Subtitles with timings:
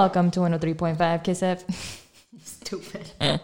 [0.00, 1.62] Welcome to 103.5 Kiss F.
[2.42, 3.12] Stupid.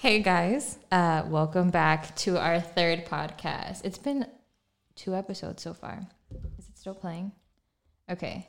[0.00, 3.80] hey guys, uh, welcome back to our third podcast.
[3.82, 4.26] It's been
[4.94, 6.02] two episodes so far.
[6.58, 7.32] Is it still playing?
[8.10, 8.46] Okay.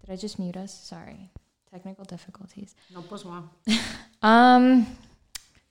[0.00, 0.74] Did I just mute us?
[0.74, 1.30] Sorry.
[1.70, 2.74] Technical difficulties.
[2.92, 3.44] No, pues wow.
[4.20, 4.88] Um,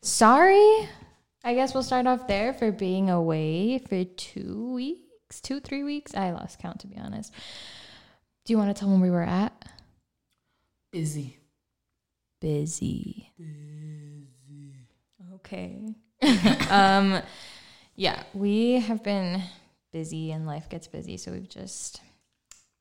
[0.02, 0.88] sorry.
[1.44, 6.16] I guess we'll start off there for being away for two weeks, two, three weeks.
[6.16, 7.34] I lost count to be honest.
[8.46, 9.52] Do you want to tell them where we were at?
[10.92, 11.38] Busy.
[12.40, 13.34] Busy.
[13.38, 14.28] Busy.
[15.36, 15.96] Okay.
[16.70, 17.22] um,
[17.96, 19.42] yeah, we have been
[19.92, 22.02] busy and life gets busy, so we've just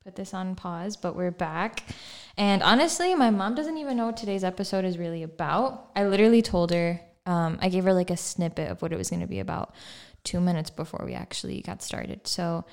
[0.03, 1.83] put this on pause, but we're back.
[2.37, 5.89] And honestly, my mom doesn't even know what today's episode is really about.
[5.95, 9.09] I literally told her, um, I gave her like a snippet of what it was
[9.09, 9.75] going to be about
[10.23, 12.25] two minutes before we actually got started.
[12.25, 12.63] So,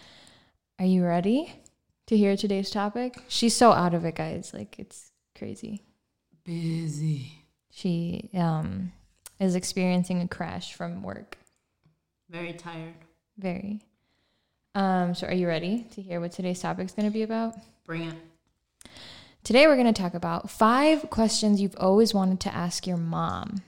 [0.78, 1.52] are you ready
[2.06, 3.16] to hear today's topic?
[3.26, 4.52] She's so out of it, guys.
[4.54, 5.82] Like, it's crazy.
[6.44, 7.32] Busy.
[7.70, 8.92] She um,
[9.40, 11.38] is experiencing a crash from work.
[12.30, 12.94] Very tired.
[13.38, 13.80] Very.
[14.74, 17.54] Um, so, are you ready to hear what today's topic is going to be about?
[17.86, 18.16] Bring it.
[19.44, 23.62] Today, we're going to talk about five questions you've always wanted to ask your mom.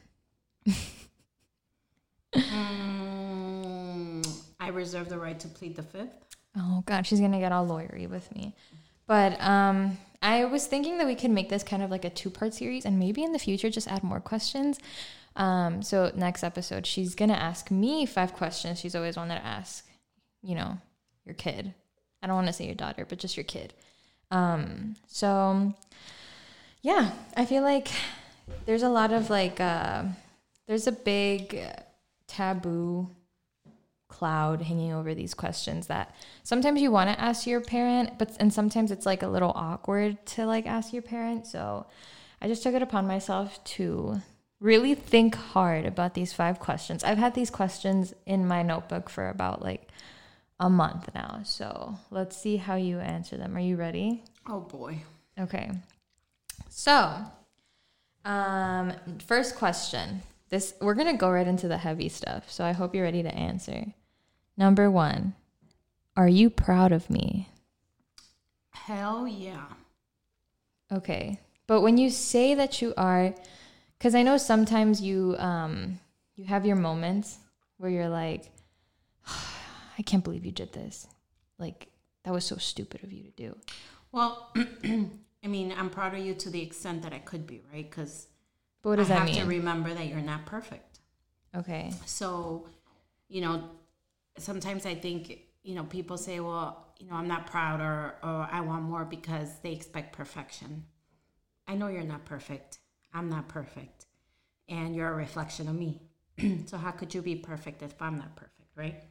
[2.35, 4.27] Mm,
[4.59, 6.27] I reserve the right to plead the fifth.
[6.57, 8.55] Oh, God, she's going to get all lawyery with me.
[9.07, 12.31] But um, I was thinking that we could make this kind of like a two
[12.31, 14.79] part series and maybe in the future just add more questions.
[15.37, 19.45] Um, so, next episode, she's going to ask me five questions she's always wanted to
[19.45, 19.87] ask,
[20.43, 20.79] you know,
[21.27, 21.75] your kid.
[22.23, 23.75] I don't want to say your daughter, but just your kid.
[24.31, 25.75] Um, so,
[26.81, 27.89] yeah, I feel like
[28.65, 30.05] there's a lot of like, uh,
[30.67, 31.63] there's a big
[32.27, 33.11] taboo
[34.09, 38.53] cloud hanging over these questions that sometimes you want to ask your parent but and
[38.53, 41.85] sometimes it's like a little awkward to like ask your parent so
[42.41, 44.21] i just took it upon myself to
[44.61, 49.29] really think hard about these five questions i've had these questions in my notebook for
[49.29, 49.89] about like
[50.61, 55.03] a month now so let's see how you answer them are you ready Oh boy.
[55.39, 55.71] Okay.
[56.69, 57.17] So,
[58.25, 58.93] um,
[59.27, 60.23] first question.
[60.49, 62.51] This we're gonna go right into the heavy stuff.
[62.51, 63.87] So I hope you're ready to answer.
[64.57, 65.35] Number one,
[66.17, 67.51] are you proud of me?
[68.71, 69.67] Hell yeah.
[70.93, 73.35] Okay, but when you say that you are,
[73.99, 75.99] because I know sometimes you um
[76.37, 77.39] you have your moments
[77.79, 78.51] where you're like,
[79.99, 81.07] I can't believe you did this.
[81.59, 81.89] Like
[82.25, 83.57] that was so stupid of you to do.
[84.13, 87.89] Well, I mean, I'm proud of you to the extent that I could be, right?
[87.89, 88.29] Because
[88.87, 91.01] But what does I that have to remember that you're not perfect.
[91.57, 91.93] okay.
[92.05, 92.69] So,
[93.29, 93.65] you know,
[94.39, 98.49] sometimes I think, you know, people say, well, you know, I'm not proud or, or
[98.49, 100.85] I want more because they expect perfection.
[101.67, 102.79] I know you're not perfect.
[103.13, 104.07] I'm not perfect.
[104.69, 106.03] And you're a reflection of me.
[106.67, 109.03] so, how could you be perfect if I'm not perfect, right?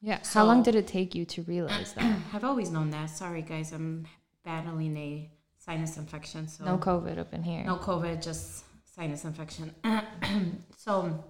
[0.00, 0.20] Yeah.
[0.32, 2.20] How long did it take you to realize that?
[2.32, 3.10] I've always known that.
[3.10, 4.06] Sorry, guys, I'm
[4.44, 6.46] battling a sinus infection.
[6.46, 7.64] So, No COVID up in here.
[7.64, 8.62] no COVID, just
[8.98, 9.74] sinus infection.
[10.76, 11.24] so,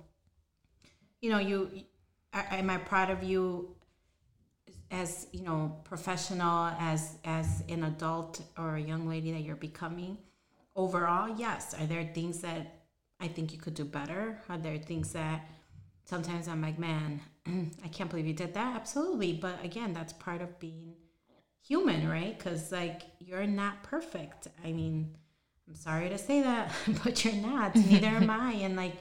[1.20, 1.70] you know, you
[2.32, 3.74] am I proud of you
[4.90, 10.16] as you know professional as as an adult or a young lady that you're becoming?
[10.74, 11.74] Overall, yes.
[11.74, 12.84] Are there things that
[13.20, 14.40] I think you could do better?
[14.48, 15.46] Are there things that
[16.04, 17.20] sometimes I'm like, man,
[17.84, 18.76] I can't believe you did that?
[18.76, 20.94] Absolutely, but again, that's part of being
[21.66, 22.38] human, right?
[22.38, 24.48] Because like you're not perfect.
[24.64, 25.16] I mean,
[25.68, 26.72] I'm sorry to say that,
[27.04, 27.76] but you're not.
[27.76, 28.52] Neither am I.
[28.52, 28.94] And like,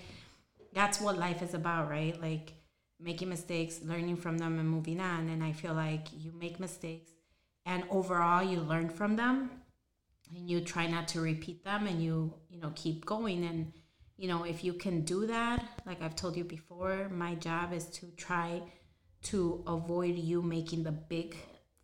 [0.74, 2.20] that's what life is about, right?
[2.22, 2.54] Like
[3.00, 5.30] making mistakes, learning from them, and moving on.
[5.30, 7.12] And I feel like you make mistakes,
[7.66, 9.50] and overall, you learn from them,
[10.36, 13.46] and you try not to repeat them, and you you know keep going.
[13.46, 13.72] And
[14.18, 17.86] you know if you can do that, like I've told you before, my job is
[17.86, 18.62] to try
[19.24, 21.36] to avoid you making the big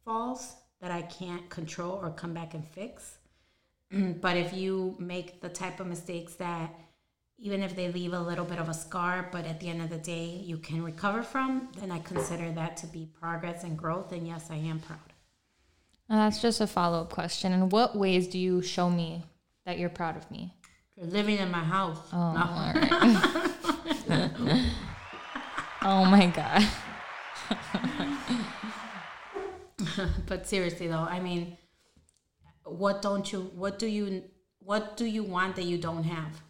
[0.03, 3.17] falls that I can't control or come back and fix.
[3.93, 4.13] Mm-hmm.
[4.13, 6.73] but if you make the type of mistakes that
[7.37, 9.89] even if they leave a little bit of a scar, but at the end of
[9.89, 14.11] the day you can recover from, then I consider that to be progress and growth.
[14.11, 14.99] And yes, I am proud.
[16.09, 17.51] And that's just a follow up question.
[17.53, 19.23] In what ways do you show me
[19.65, 20.53] that you're proud of me?
[20.95, 21.99] You're living in my house.
[22.13, 22.39] Oh, No.
[22.79, 22.91] right.
[25.81, 26.65] oh my god.
[30.27, 31.57] but seriously though, I mean,
[32.65, 33.51] what don't you?
[33.55, 34.23] What do you?
[34.59, 36.41] What do you want that you don't have?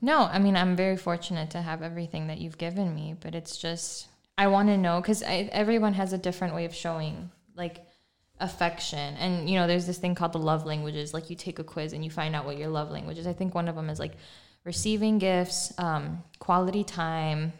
[0.00, 3.56] No, I mean I'm very fortunate to have everything that you've given me, but it's
[3.56, 7.86] just I want to know because everyone has a different way of showing like
[8.40, 11.64] affection and you know there's this thing called the love languages like you take a
[11.64, 13.88] quiz and you find out what your love language is i think one of them
[13.88, 14.14] is like
[14.64, 17.52] receiving gifts um, quality time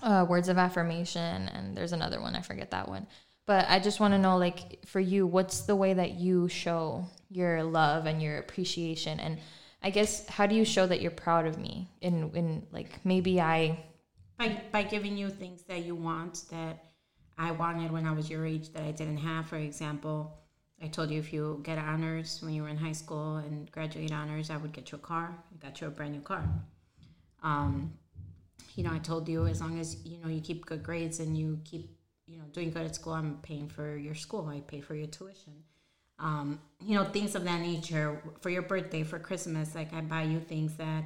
[0.00, 3.08] uh, words of affirmation and there's another one i forget that one
[3.48, 7.04] but i just want to know like for you what's the way that you show
[7.30, 9.38] your love and your appreciation and
[9.82, 13.40] i guess how do you show that you're proud of me in in like maybe
[13.40, 13.76] i
[14.38, 16.84] by by giving you things that you want that
[17.38, 19.46] I wanted when I was your age that I didn't have.
[19.46, 20.36] For example,
[20.82, 24.12] I told you if you get honors when you were in high school and graduate
[24.12, 25.36] honors, I would get you a car.
[25.52, 26.44] I got you a brand new car.
[27.42, 27.92] Um,
[28.74, 31.38] you know, I told you as long as you know you keep good grades and
[31.38, 31.96] you keep
[32.28, 34.46] you know doing good at school, I'm paying for your school.
[34.48, 35.64] I pay for your tuition.
[36.18, 38.20] Um, you know, things of that nature.
[38.40, 41.04] For your birthday, for Christmas, like I buy you things that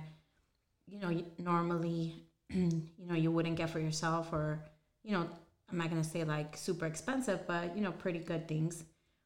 [0.87, 2.15] you know normally
[2.51, 4.65] you know you wouldn't get for yourself, or
[5.05, 5.29] you know
[5.73, 8.85] I'm not gonna say like super expensive, but you know, pretty good things.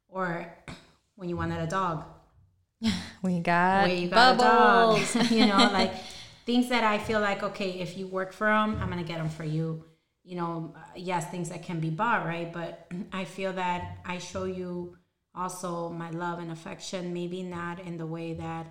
[0.08, 0.46] Or
[1.16, 2.04] when you wanted a dog,
[3.22, 5.14] we got, you got bubbles.
[5.30, 5.92] you know, like
[6.46, 9.28] things that I feel like okay, if you work for them, I'm gonna get them
[9.28, 9.84] for you.
[10.26, 12.52] You know, yes, things that can be bought, right?
[12.52, 14.96] But I feel that I show you
[15.34, 18.66] also my love and affection, maybe not in the way that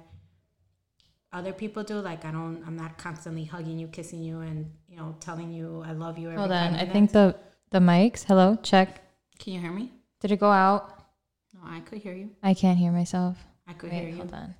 [1.31, 1.95] other people do.
[1.99, 5.83] Like I don't, I'm not constantly hugging you, kissing you, and you know, telling you
[5.85, 6.29] I love you.
[6.31, 7.35] Hold on, I think the
[7.71, 8.23] the mics.
[8.23, 9.01] Hello, check.
[9.39, 9.91] Can you hear me?
[10.21, 11.05] Did it go out?
[11.53, 12.31] No, I could hear you.
[12.43, 13.37] I can't hear myself.
[13.67, 14.17] I could Wait, hear you.
[14.17, 14.55] Hold on.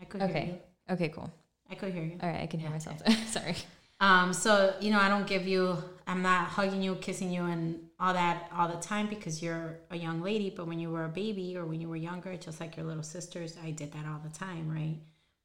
[0.00, 0.32] I could okay.
[0.32, 0.94] hear you.
[0.94, 1.30] Okay, cool.
[1.70, 2.18] I could hear you.
[2.22, 3.00] All right, I can hear myself.
[3.28, 3.56] Sorry.
[4.00, 5.76] Um, so you know, I don't give you.
[6.10, 9.96] I'm not hugging you, kissing you, and all that all the time because you're a
[9.96, 10.50] young lady.
[10.50, 13.04] But when you were a baby or when you were younger, just like your little
[13.04, 14.98] sisters, I did that all the time, right?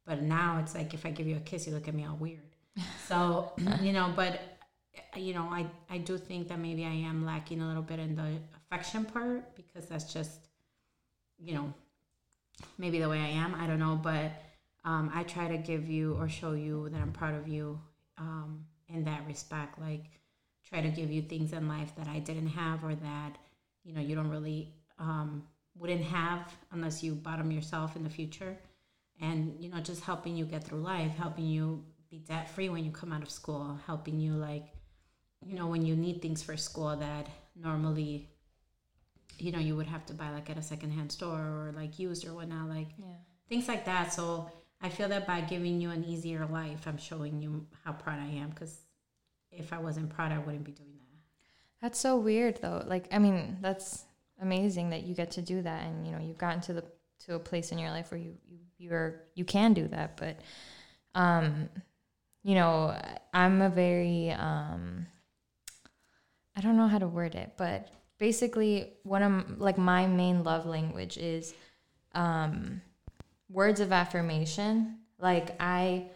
[0.08, 2.16] But now it's like if I give you a kiss, you look at me all
[2.16, 2.40] weird.
[3.08, 3.52] So
[3.82, 4.42] you know, but
[5.16, 8.16] you know, I, I do think that maybe I am lacking a little bit in
[8.16, 10.48] the affection part because that's just,
[11.38, 11.74] you know,
[12.80, 13.54] maybe the way I am.
[13.54, 14.32] I don't know, but
[14.84, 17.80] um, I try to give you or show you that I'm proud of you
[18.18, 19.80] um, in that respect.
[19.80, 20.06] Like,
[20.68, 23.38] try to give you things in life that I didn't have or that,
[23.84, 25.44] you know, you don't really um,
[25.78, 28.58] wouldn't have unless you bottom yourself in the future.
[29.22, 32.84] And, you know, just helping you get through life, helping you be debt free when
[32.84, 34.66] you come out of school, helping you like
[35.46, 38.30] you know, when you need things for school that normally,
[39.38, 42.28] you know, you would have to buy like at a secondhand store or like used
[42.28, 43.06] or whatnot, like yeah.
[43.48, 44.12] things like that.
[44.12, 44.50] So
[44.82, 48.28] I feel that by giving you an easier life, I'm showing you how proud I
[48.28, 48.80] am because
[49.60, 51.82] if I wasn't proud, I wouldn't be doing that.
[51.82, 52.84] That's so weird though.
[52.86, 54.06] Like, I mean, that's
[54.42, 56.84] amazing that you get to do that and, you know, you've gotten to the,
[57.26, 60.18] to a place in your life where you, you, you're, you can do that.
[60.18, 60.40] But,
[61.14, 61.70] um,
[62.44, 62.96] you know,
[63.34, 65.08] I'm a very, um,
[66.56, 70.66] I don't know how to word it, but basically one of like my main love
[70.66, 71.54] language is
[72.14, 72.82] um
[73.50, 75.00] words of affirmation.
[75.20, 76.08] Like I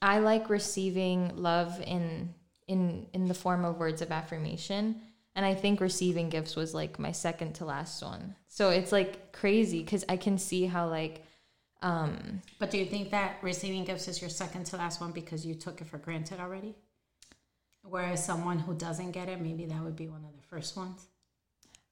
[0.00, 2.34] I like receiving love in
[2.68, 5.00] in in the form of words of affirmation
[5.34, 8.34] and I think receiving gifts was like my second to last one.
[8.48, 11.24] So it's like crazy cuz I can see how like
[11.80, 15.46] um But do you think that receiving gifts is your second to last one because
[15.46, 16.74] you took it for granted already?
[17.82, 21.06] Whereas someone who doesn't get it, maybe that would be one of the first ones.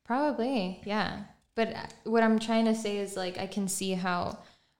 [0.04, 1.25] Probably, yeah.
[1.54, 4.38] But uh, what I'm trying to say is like I can see how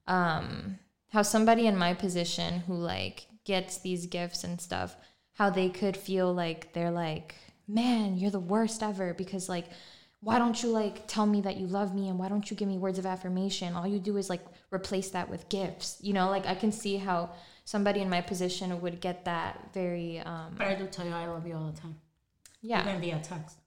[0.09, 0.79] um
[1.11, 4.97] how somebody in my position who like gets these gifts and stuff,
[5.37, 7.35] how they could feel like they're like,
[7.67, 9.67] "Man, you're the worst ever because like
[10.21, 12.69] why don't you like tell me that you love me and why don't you give
[12.69, 13.75] me words of affirmation?
[13.75, 16.97] All you do is like replace that with gifts." You know, like I can see
[16.97, 17.31] how
[17.65, 20.21] somebody in my position would get that very.
[20.21, 21.97] Um, but I do tell you I love you all the time.
[22.63, 22.83] Yeah.
[22.83, 23.59] Even via text.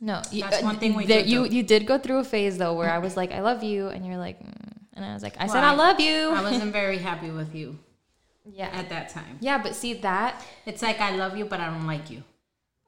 [0.00, 2.74] No, you, that's one thing we there, You you did go through a phase though
[2.74, 4.52] where I was like I love you and you're like mm.
[4.94, 6.30] and I was like I well, said I, I love you.
[6.30, 7.78] I wasn't very happy with you.
[8.50, 8.68] Yeah.
[8.72, 9.38] At that time.
[9.40, 12.22] Yeah, but see that it's like I love you but I don't like you.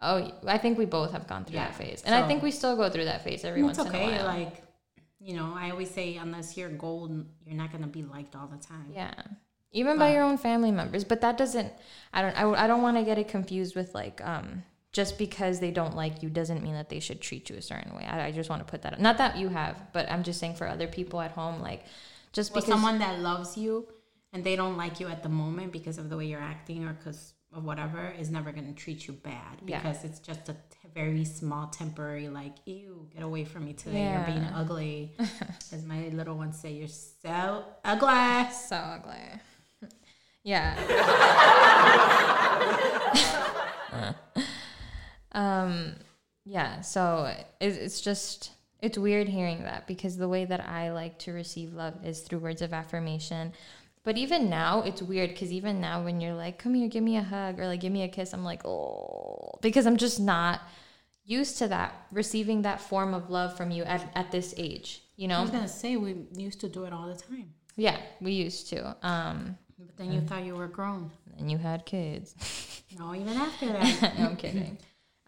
[0.02, 1.66] Oh, I think we both have gone through yeah.
[1.66, 3.88] that phase, and so, I think we still go through that phase every once okay.
[3.88, 4.30] in a while.
[4.30, 4.62] Okay, like,
[5.20, 8.56] you know, I always say unless you're gold, you're not gonna be liked all the
[8.56, 8.86] time.
[8.94, 9.12] Yeah
[9.72, 11.72] even by your own family members but that doesn't
[12.12, 14.62] i don't i, I don't want to get it confused with like um
[14.92, 17.94] just because they don't like you doesn't mean that they should treat you a certain
[17.94, 20.40] way i, I just want to put that not that you have but i'm just
[20.40, 21.84] saying for other people at home like
[22.32, 23.86] just well, because someone that loves you
[24.32, 26.92] and they don't like you at the moment because of the way you're acting or
[26.92, 30.10] because of whatever is never going to treat you bad because yeah.
[30.10, 34.18] it's just a t- very small temporary like ew get away from me today yeah.
[34.18, 35.12] you're being ugly
[35.72, 39.40] as my little ones say you're so ugly so ugly
[40.44, 40.76] yeah.
[45.32, 45.94] um,
[46.44, 46.80] yeah.
[46.80, 51.32] So it, it's just It's weird hearing that because the way that I like to
[51.32, 53.52] receive love is through words of affirmation.
[54.02, 57.16] But even now, it's weird because even now, when you're like, come here, give me
[57.16, 60.62] a hug or like give me a kiss, I'm like, oh, because I'm just not
[61.24, 65.28] used to that, receiving that form of love from you at, at this age, you
[65.28, 65.38] know?
[65.38, 68.68] I was gonna say we used to do it all the time, Yeah, we used
[68.70, 68.96] to.
[69.06, 71.10] Um, but then you thought you were grown.
[71.38, 72.34] and you had kids.
[72.98, 74.76] No, even after that, no, I'm kidding.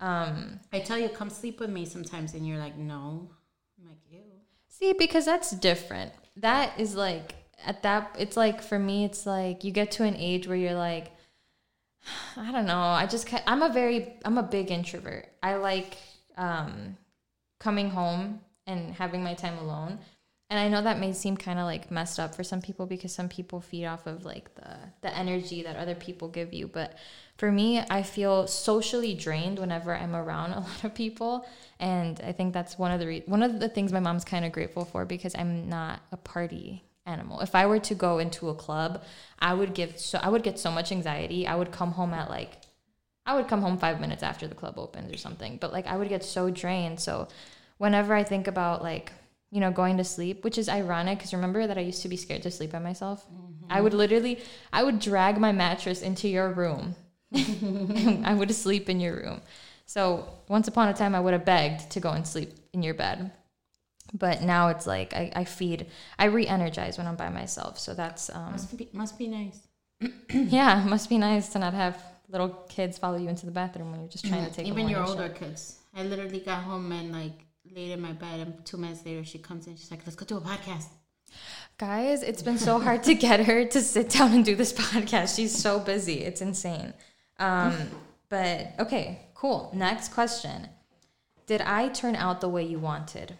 [0.00, 3.30] Um, I tell you, come sleep with me sometimes, and you're like, no.
[3.78, 4.18] I'm like, ew.
[4.66, 6.10] See, because that's different.
[6.38, 10.16] That is like at that it's like for me it's like you get to an
[10.16, 11.12] age where you're like
[12.36, 12.80] I don't know.
[12.80, 15.28] I just I'm a very I'm a big introvert.
[15.42, 15.96] I like
[16.36, 16.96] um
[17.60, 19.98] coming home and having my time alone.
[20.50, 23.14] And I know that may seem kind of like messed up for some people because
[23.14, 26.98] some people feed off of like the the energy that other people give you, but
[27.38, 31.46] for me, I feel socially drained whenever I'm around a lot of people,
[31.80, 34.44] and I think that's one of the re- one of the things my mom's kind
[34.44, 37.40] of grateful for because I'm not a party animal.
[37.40, 39.02] If I were to go into a club,
[39.38, 41.46] I would give so I would get so much anxiety.
[41.46, 42.58] I would come home at like
[43.24, 45.96] I would come home 5 minutes after the club opens or something, but like I
[45.96, 46.98] would get so drained.
[47.00, 47.28] So
[47.78, 49.12] whenever I think about like
[49.50, 52.16] you know going to sleep, which is ironic because remember that I used to be
[52.16, 53.26] scared to sleep by myself.
[53.26, 53.66] Mm-hmm.
[53.70, 54.40] I would literally
[54.72, 56.96] I would drag my mattress into your room.
[57.34, 59.40] I would sleep in your room.
[59.86, 62.94] So once upon a time, I would have begged to go and sleep in your
[62.94, 63.30] bed.
[64.14, 65.86] But now it's like I, I feed,
[66.18, 67.78] I re energize when I'm by myself.
[67.78, 69.60] So that's, um, Must be must be nice.
[70.30, 71.96] yeah, must be nice to not have
[72.28, 74.88] little kids follow you into the bathroom when you're just trying to take a Even
[74.88, 75.36] your older shit.
[75.36, 75.78] kids.
[75.94, 79.38] I literally got home and like laid in my bed, and two minutes later she
[79.38, 79.76] comes in.
[79.76, 80.86] She's like, "Let's go do a podcast."
[81.78, 85.34] Guys, it's been so hard to get her to sit down and do this podcast.
[85.36, 86.20] She's so busy.
[86.20, 86.92] It's insane.
[87.38, 87.74] Um,
[88.28, 89.70] but okay, cool.
[89.74, 90.68] Next question.
[91.46, 93.36] Did I turn out the way you wanted?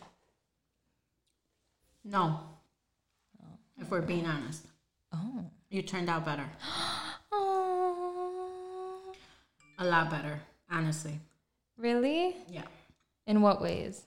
[2.05, 2.41] No.
[3.79, 4.67] If we're being honest,
[5.13, 5.45] Oh.
[5.71, 6.49] you turned out better,
[7.33, 9.13] Oh.
[9.79, 10.41] a lot better,
[10.71, 11.19] honestly.
[11.77, 12.37] Really?
[12.49, 12.67] Yeah,
[13.27, 14.03] In what ways?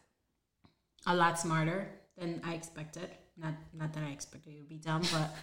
[1.07, 1.87] a lot smarter
[2.17, 3.09] than I expected.
[3.37, 5.35] Not not that I expected you to be dumb, but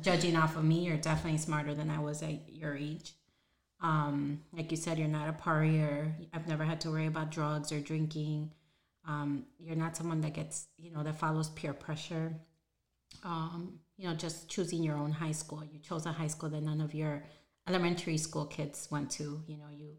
[0.02, 3.14] judging off of me, you're definitely smarter than I was at your age.
[3.80, 6.12] Um, like you said, you're not a partier.
[6.32, 8.52] I've never had to worry about drugs or drinking.
[9.06, 12.34] Um, you're not someone that gets, you know, that follows peer pressure.
[13.24, 15.62] Um, you know, just choosing your own high school.
[15.64, 17.24] You chose a high school that none of your
[17.68, 19.42] elementary school kids went to.
[19.46, 19.96] You know, you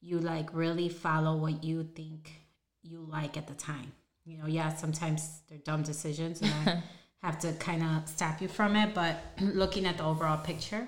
[0.00, 2.40] you like really follow what you think
[2.82, 3.92] you like at the time.
[4.24, 6.82] You know, yeah, sometimes they're dumb decisions and I
[7.26, 10.86] have to kind of stop you from it, but looking at the overall picture,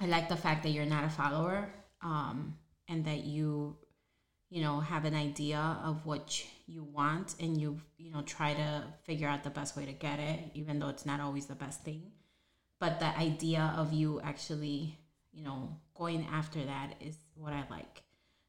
[0.00, 1.68] I like the fact that you're not a follower
[2.02, 2.56] um,
[2.88, 3.76] and that you,
[4.50, 8.84] you know, have an idea of what you want and you, you know, try to
[9.04, 11.82] figure out the best way to get it, even though it's not always the best
[11.82, 12.02] thing.
[12.78, 14.98] But the idea of you actually,
[15.32, 18.02] you know, going after that is what I like.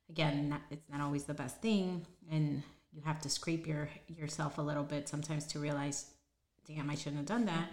[0.09, 2.63] Again, not, it's not always the best thing, and
[2.93, 6.11] you have to scrape your yourself a little bit sometimes to realize,
[6.65, 7.69] damn, I shouldn't have done that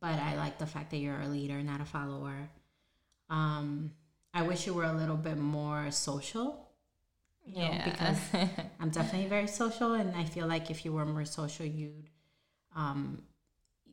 [0.00, 2.50] but I like the fact that you're a leader, not a follower.
[3.30, 3.92] Um,
[4.32, 6.67] I wish you were a little bit more social.
[7.54, 8.18] You know, because
[8.80, 12.10] I'm definitely very social, and I feel like if you were more social, you'd
[12.74, 13.22] um,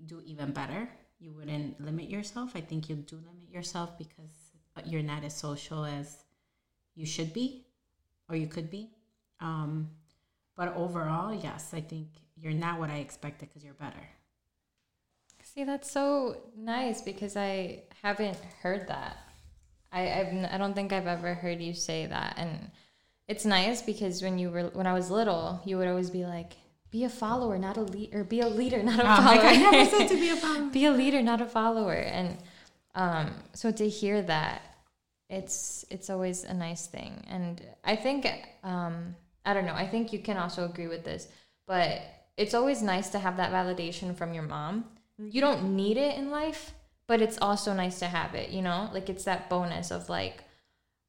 [0.05, 0.89] do even better.
[1.19, 2.51] You wouldn't limit yourself.
[2.55, 4.51] I think you do limit yourself because
[4.85, 6.24] you're not as social as
[6.95, 7.65] you should be,
[8.29, 8.89] or you could be.
[9.39, 9.89] Um,
[10.55, 14.09] but overall, yes, I think you're not what I expected because you're better.
[15.43, 19.17] See, that's so nice because I haven't heard that.
[19.91, 22.71] I I've, I don't think I've ever heard you say that, and
[23.27, 26.53] it's nice because when you were when I was little, you would always be like,
[26.91, 29.44] "Be a follower, not a lead, or be a leader, not a Oh, follower." like,
[29.46, 30.70] I never said to be a follower.
[30.70, 32.38] be a leader, not a follower, and
[32.96, 34.62] um, so to hear that,
[35.29, 38.27] it's it's always a nice thing, and I think
[38.63, 39.15] um,
[39.46, 39.74] I don't know.
[39.75, 41.27] I think you can also agree with this,
[41.67, 42.01] but
[42.38, 44.86] it's always nice to have that validation from your mom.
[45.17, 46.74] You don't need it in life,
[47.08, 48.50] but it's also nice to have it.
[48.50, 50.44] You know, like it's that bonus of like,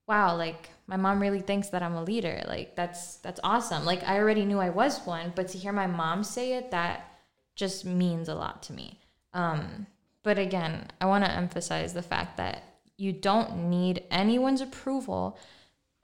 [0.06, 2.42] wow, like my mom really thinks that I'm a leader.
[2.46, 3.84] Like that's that's awesome.
[3.84, 7.10] Like I already knew I was one, but to hear my mom say it, that
[7.54, 9.00] just means a lot to me.
[9.32, 9.86] Um,
[10.22, 12.62] but again, I want to emphasize the fact that
[12.96, 15.38] you don't need anyone's approval,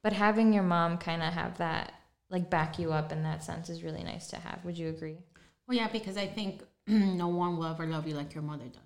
[0.03, 1.93] but having your mom kind of have that
[2.29, 4.65] like back you up in that sense is really nice to have.
[4.65, 5.19] Would you agree?
[5.67, 8.83] Well, yeah, because I think no one will ever love you like your mother does.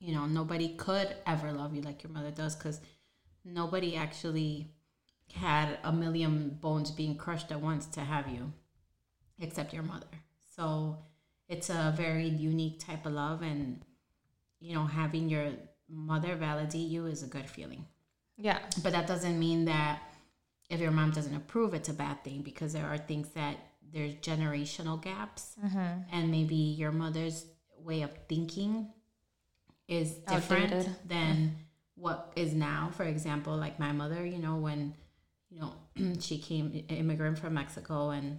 [0.00, 2.80] You know, nobody could ever love you like your mother does because
[3.46, 4.72] nobody actually
[5.34, 8.52] had a million bones being crushed at once to have you,
[9.38, 10.06] except your mother.
[10.56, 10.98] So
[11.48, 13.82] it's a very unique type of love, and
[14.60, 15.52] you know, having your
[15.88, 17.84] mother validate you is a good feeling.
[18.36, 18.58] Yeah.
[18.82, 20.00] But that doesn't mean that
[20.68, 23.56] if your mom doesn't approve, it's a bad thing because there are things that
[23.92, 26.00] there's generational gaps, Mm-hmm.
[26.12, 27.46] and maybe your mother's
[27.78, 28.88] way of thinking
[29.86, 30.96] is different Outdated.
[31.06, 31.56] than
[31.96, 32.90] what is now.
[32.96, 34.94] For example, like my mother, you know, when
[35.50, 35.74] you know
[36.20, 38.38] she came immigrant from Mexico, and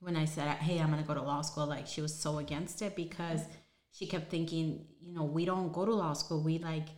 [0.00, 2.82] when I said, "Hey, I'm gonna go to law school," like she was so against
[2.82, 3.40] it because
[3.94, 6.40] she kept thinking, you know, we don't go to law school.
[6.40, 6.88] We like,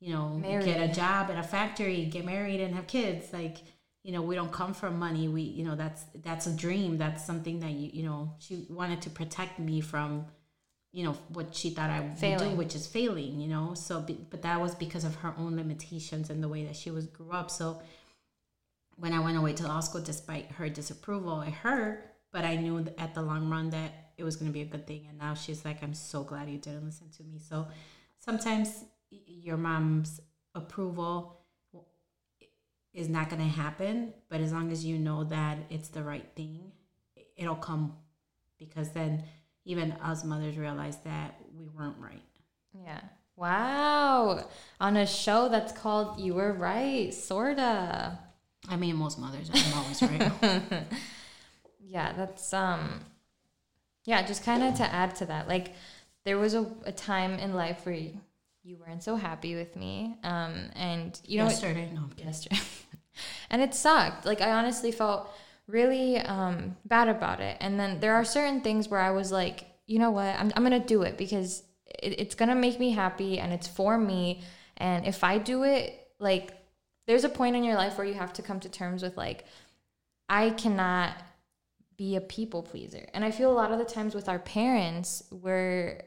[0.00, 3.32] you know, get a job at a factory, get married, and have kids.
[3.32, 3.58] Like,
[4.02, 5.28] you know, we don't come from money.
[5.28, 6.98] We, you know, that's that's a dream.
[6.98, 10.26] That's something that you, you know, she wanted to protect me from,
[10.92, 13.40] you know, what she thought I would do, which is failing.
[13.40, 16.76] You know, so but that was because of her own limitations and the way that
[16.76, 17.50] she was grew up.
[17.50, 17.80] So
[18.96, 22.08] when I went away to law school, despite her disapproval, it hurt.
[22.30, 24.86] But I knew at the long run that it was going to be a good
[24.86, 25.06] thing.
[25.08, 27.38] And now she's like, I'm so glad you didn't listen to me.
[27.38, 27.68] So
[28.18, 30.20] sometimes your mom's
[30.54, 31.40] approval
[32.94, 34.14] is not going to happen.
[34.28, 36.72] But as long as you know that it's the right thing,
[37.36, 37.96] it'll come.
[38.58, 39.24] Because then
[39.64, 42.22] even us mothers realize that we weren't right.
[42.84, 43.00] Yeah.
[43.36, 44.46] Wow.
[44.80, 48.18] On a show that's called You Were Right, sorta.
[48.68, 50.62] I mean, most mothers are always right.
[51.84, 53.00] Yeah, that's um
[54.04, 55.46] yeah, just kind of to add to that.
[55.48, 55.72] Like
[56.24, 58.18] there was a, a time in life where you,
[58.62, 60.16] you weren't so happy with me.
[60.24, 62.56] Um and you know it- Yesterday, no, yesterday.
[63.50, 64.24] and it sucked.
[64.24, 65.28] Like I honestly felt
[65.66, 67.56] really um, bad about it.
[67.60, 70.62] And then there are certain things where I was like, you know what, I'm I'm
[70.62, 71.62] gonna do it because
[72.02, 74.42] it, it's gonna make me happy and it's for me.
[74.76, 76.52] And if I do it, like
[77.06, 79.44] there's a point in your life where you have to come to terms with like,
[80.28, 81.14] I cannot
[81.96, 83.06] be a people pleaser.
[83.12, 86.02] And I feel a lot of the times with our parents, we're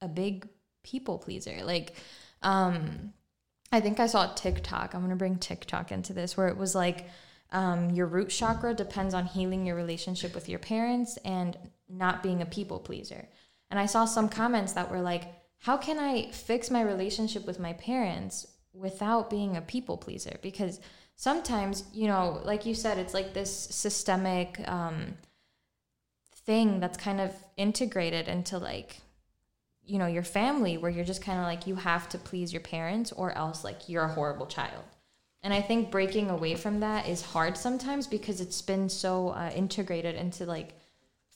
[0.00, 0.48] a big
[0.82, 1.60] people pleaser.
[1.62, 1.94] Like,
[2.42, 3.12] um,
[3.72, 4.94] I think I saw TikTok.
[4.94, 7.06] I'm gonna bring TikTok into this, where it was like
[7.52, 11.56] um, your root chakra depends on healing your relationship with your parents and
[11.88, 13.28] not being a people pleaser.
[13.70, 15.24] And I saw some comments that were like,
[15.58, 20.80] "How can I fix my relationship with my parents without being a people pleaser?" Because
[21.16, 25.14] sometimes, you know, like you said, it's like this systemic um,
[26.46, 29.00] thing that's kind of integrated into like
[29.84, 32.62] you know your family where you're just kind of like you have to please your
[32.62, 34.84] parents or else like you're a horrible child
[35.42, 39.50] and i think breaking away from that is hard sometimes because it's been so uh,
[39.54, 40.74] integrated into like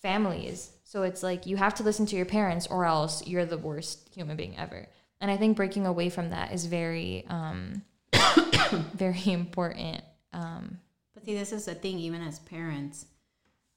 [0.05, 0.71] families.
[0.85, 4.11] So it's like you have to listen to your parents or else you're the worst
[4.15, 4.87] human being ever.
[5.21, 7.83] And i think breaking away from that is very um
[8.95, 10.79] very important um.
[11.15, 13.07] But see, this is the thing, even as parents,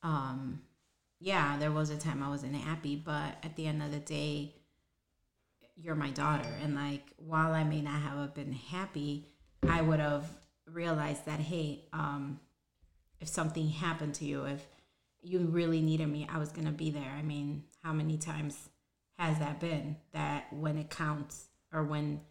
[0.04, 0.62] um,
[1.20, 4.56] yeah, there was a time I wasn't happy, but at the end of the day,
[5.76, 6.50] you're my daughter.
[6.64, 9.28] And like, while I may not have been happy,
[9.68, 10.28] I would have
[10.66, 12.40] realized that, hey, um,
[13.20, 14.66] if something happened to you, if
[15.22, 17.12] you really needed me, I was going to be there.
[17.18, 18.70] I mean, how many times
[19.18, 22.22] has that been that when it counts or when,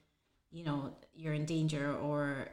[0.50, 2.48] you know, you're in danger or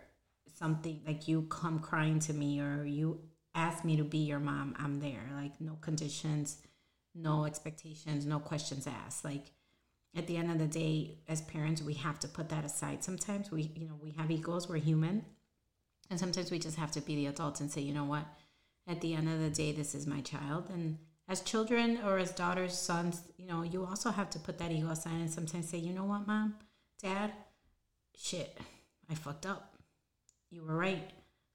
[0.57, 3.19] something like you come crying to me or you
[3.55, 5.29] ask me to be your mom, I'm there.
[5.35, 6.57] Like no conditions,
[7.13, 9.23] no expectations, no questions asked.
[9.23, 9.51] Like
[10.15, 13.03] at the end of the day, as parents, we have to put that aside.
[13.03, 15.25] Sometimes we, you know, we have egos, we're human.
[16.09, 18.25] And sometimes we just have to be the adults and say, you know what,
[18.87, 20.69] at the end of the day, this is my child.
[20.69, 20.97] And
[21.27, 24.89] as children or as daughters, sons, you know, you also have to put that ego
[24.89, 26.55] aside and sometimes say, you know what, mom,
[27.01, 27.31] dad,
[28.15, 28.57] shit,
[29.09, 29.73] I fucked up.
[30.51, 31.09] You were right.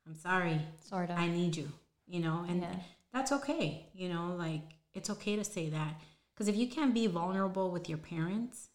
[0.06, 0.60] I'm sorry.
[0.88, 1.70] sort of I need you,
[2.06, 2.74] you know, and Yeah.
[3.12, 3.86] that's okay.
[3.92, 4.62] You know, like
[4.94, 6.00] it's okay to say that.
[6.38, 8.68] Because if you can't be vulnerable with your parents,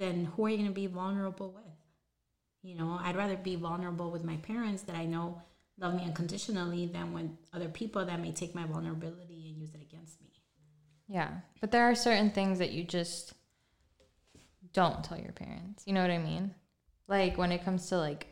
[0.00, 1.62] then who are you going to be vulnerable with?
[2.64, 5.40] You know, I'd rather be vulnerable with my parents that I know
[5.78, 9.80] love me unconditionally than with other people that may take my vulnerability and use it
[9.80, 10.32] against me.
[11.06, 11.28] Yeah.
[11.60, 13.34] But there are certain things that you just
[14.72, 15.84] don't tell your parents.
[15.86, 16.52] You know what I mean?
[17.06, 18.26] Like when it comes to like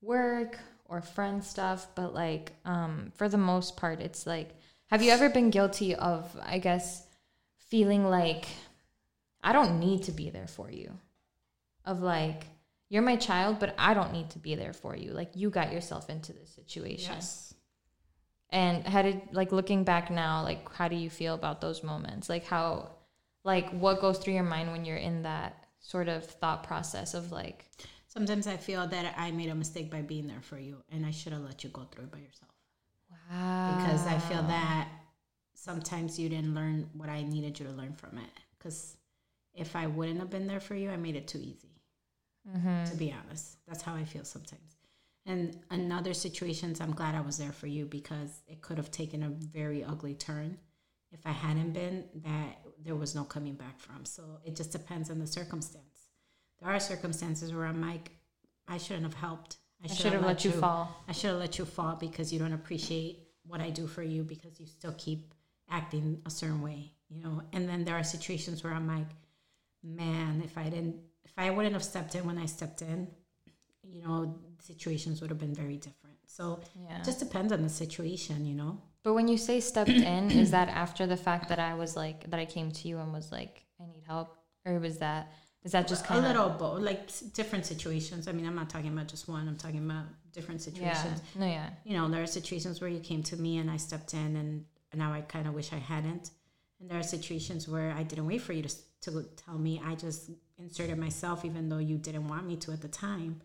[0.00, 4.56] work or friend stuff, but like um for the most part it's like
[4.88, 7.05] have you ever been guilty of I guess
[7.68, 8.46] feeling like
[9.42, 10.90] I don't need to be there for you?
[11.84, 12.44] Of like
[12.88, 15.12] you're my child, but I don't need to be there for you.
[15.12, 17.14] Like you got yourself into this situation.
[17.14, 17.54] Yes.
[18.50, 22.28] And how did like looking back now, like how do you feel about those moments?
[22.28, 22.90] Like how
[23.44, 27.32] like what goes through your mind when you're in that sort of thought process of
[27.32, 27.64] like
[28.16, 31.10] Sometimes I feel that I made a mistake by being there for you, and I
[31.10, 32.50] should have let you go through it by yourself.
[33.30, 33.76] Wow.
[33.76, 34.88] Because I feel that
[35.66, 38.30] sometimes you didn't learn what I needed you to learn from it.
[38.56, 38.96] Because
[39.52, 41.72] if I wouldn't have been there for you, I made it too easy.
[42.86, 44.76] To be honest, that's how I feel sometimes.
[45.26, 48.92] And in other situations, I'm glad I was there for you because it could have
[48.92, 50.56] taken a very ugly turn
[51.10, 52.04] if I hadn't been.
[52.22, 54.04] That there was no coming back from.
[54.04, 56.10] So it just depends on the circumstance.
[56.60, 58.12] There are circumstances where I'm like,
[58.68, 59.56] I shouldn't have helped.
[59.82, 61.04] I should have let you fall.
[61.08, 64.22] I should have let you fall because you don't appreciate what I do for you
[64.22, 65.34] because you still keep
[65.70, 67.42] acting a certain way, you know.
[67.52, 69.08] And then there are situations where I'm like,
[69.82, 73.08] man, if I didn't, if I wouldn't have stepped in when I stepped in,
[73.82, 76.16] you know, situations would have been very different.
[76.26, 76.98] So Yeah.
[76.98, 78.80] it just depends on the situation, you know.
[79.02, 82.28] But when you say stepped in, is that after the fact that I was like
[82.30, 85.72] that I came to you and was like I need help, or was that is
[85.72, 88.26] that just kind of a little both, like different situations.
[88.28, 89.46] I mean, I'm not talking about just one.
[89.48, 91.22] I'm talking about different yeah situations.
[91.36, 94.12] no yeah you know, there are situations where you came to me and I stepped
[94.12, 94.64] in, and
[94.96, 96.30] now I kind of wish I hadn't.
[96.80, 99.80] And there are situations where I didn't wait for you to, to tell me.
[99.84, 103.40] I just inserted myself, even though you didn't want me to at the time.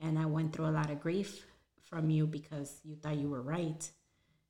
[0.00, 1.44] And I went through a lot of grief
[1.82, 3.88] from you because you thought you were right.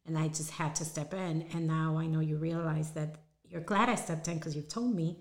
[0.07, 1.47] And I just had to step in.
[1.55, 4.95] And now I know you realize that you're glad I stepped in because you've told
[4.95, 5.19] me.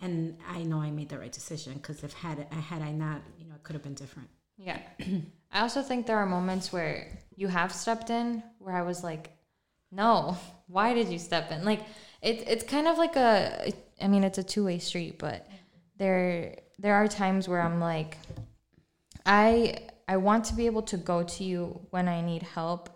[0.00, 3.22] And I know I made the right decision because if had I had I not,
[3.38, 4.28] you know, it could have been different.
[4.56, 4.78] yeah.
[5.52, 9.30] I also think there are moments where you have stepped in where I was like,
[9.92, 11.64] no, why did you step in?
[11.64, 11.80] Like
[12.20, 15.46] it, it's kind of like a I mean it's a two way street, but
[15.98, 18.16] there there are times where I'm like,
[19.24, 19.78] I
[20.08, 22.88] I want to be able to go to you when I need help,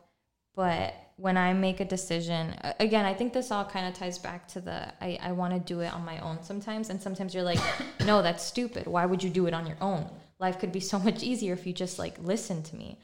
[0.54, 4.46] but when I make a decision, again, I think this all kind of ties back
[4.48, 6.90] to the I, I want to do it on my own sometimes.
[6.90, 7.60] And sometimes you're like,
[8.04, 8.86] no, that's stupid.
[8.86, 10.10] Why would you do it on your own?
[10.38, 12.98] Life could be so much easier if you just like listen to me.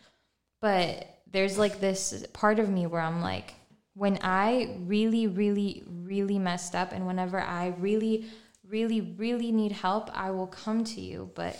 [0.60, 3.54] But there's like this part of me where I'm like,
[3.94, 8.26] when I really, really, really messed up, and whenever I really,
[8.66, 11.30] really, really need help, I will come to you.
[11.34, 11.58] But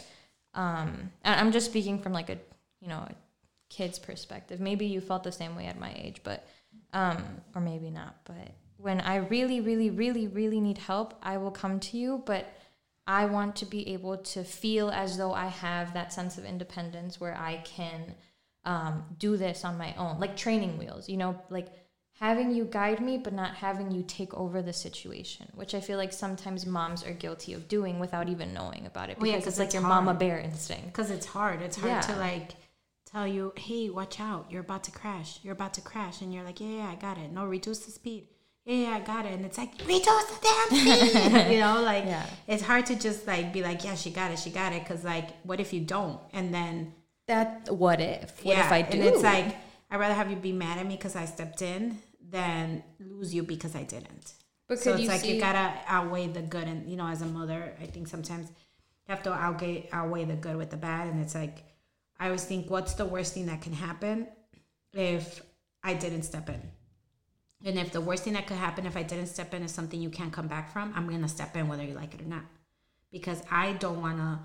[0.55, 2.39] um, I'm just speaking from like a,
[2.81, 3.15] you know, a
[3.69, 4.61] kid's perspective.
[4.61, 6.47] Maybe you felt the same way at my age, but
[6.93, 7.23] um,
[7.55, 8.17] or maybe not.
[8.25, 12.23] But when I really, really, really, really need help, I will come to you.
[12.25, 12.47] But
[13.07, 17.21] I want to be able to feel as though I have that sense of independence
[17.21, 18.15] where I can
[18.65, 21.67] um, do this on my own, like training wheels, you know, like
[22.29, 25.99] having you guide me, but not having you take over the situation, which I feel
[25.99, 29.55] like sometimes moms are guilty of doing without even knowing about it Well, yeah, because
[29.55, 30.05] it's like it's your hard.
[30.05, 30.87] mama bear instinct.
[30.87, 31.61] because it's hard.
[31.63, 32.53] It's hard to like
[33.11, 35.41] tell you, hey, watch out, you're about to crash.
[35.43, 37.33] You're about to crash, and you're like, yeah, yeah, I got it.
[37.33, 38.29] No, reduce the speed.
[38.65, 39.33] Yeah, yeah, I got it.
[39.33, 41.51] And it's like, reduce the damn speed.
[41.55, 42.25] you know, like Yeah.
[42.47, 44.85] it's hard to just like be like, yeah, she got it, she got it.
[44.85, 46.21] Because like, what if you don't?
[46.33, 46.93] And then
[47.27, 48.45] That what if?
[48.45, 48.99] What yeah, if I do?
[48.99, 49.57] and it's like
[49.91, 51.99] I'd rather have you be mad at me because I stepped in
[52.33, 54.35] than lose you because I didn't.
[54.67, 57.27] But so it's like see- you gotta outweigh the good, and you know, as a
[57.27, 61.21] mother, I think sometimes you have to outweigh outweigh the good with the bad, and
[61.21, 61.65] it's like
[62.19, 64.29] I always think, what's the worst thing that can happen
[64.93, 65.43] if
[65.83, 66.61] I didn't step in?
[67.65, 70.01] And if the worst thing that could happen if I didn't step in is something
[70.01, 72.45] you can't come back from, I'm gonna step in whether you like it or not,
[73.11, 74.41] because I don't wanna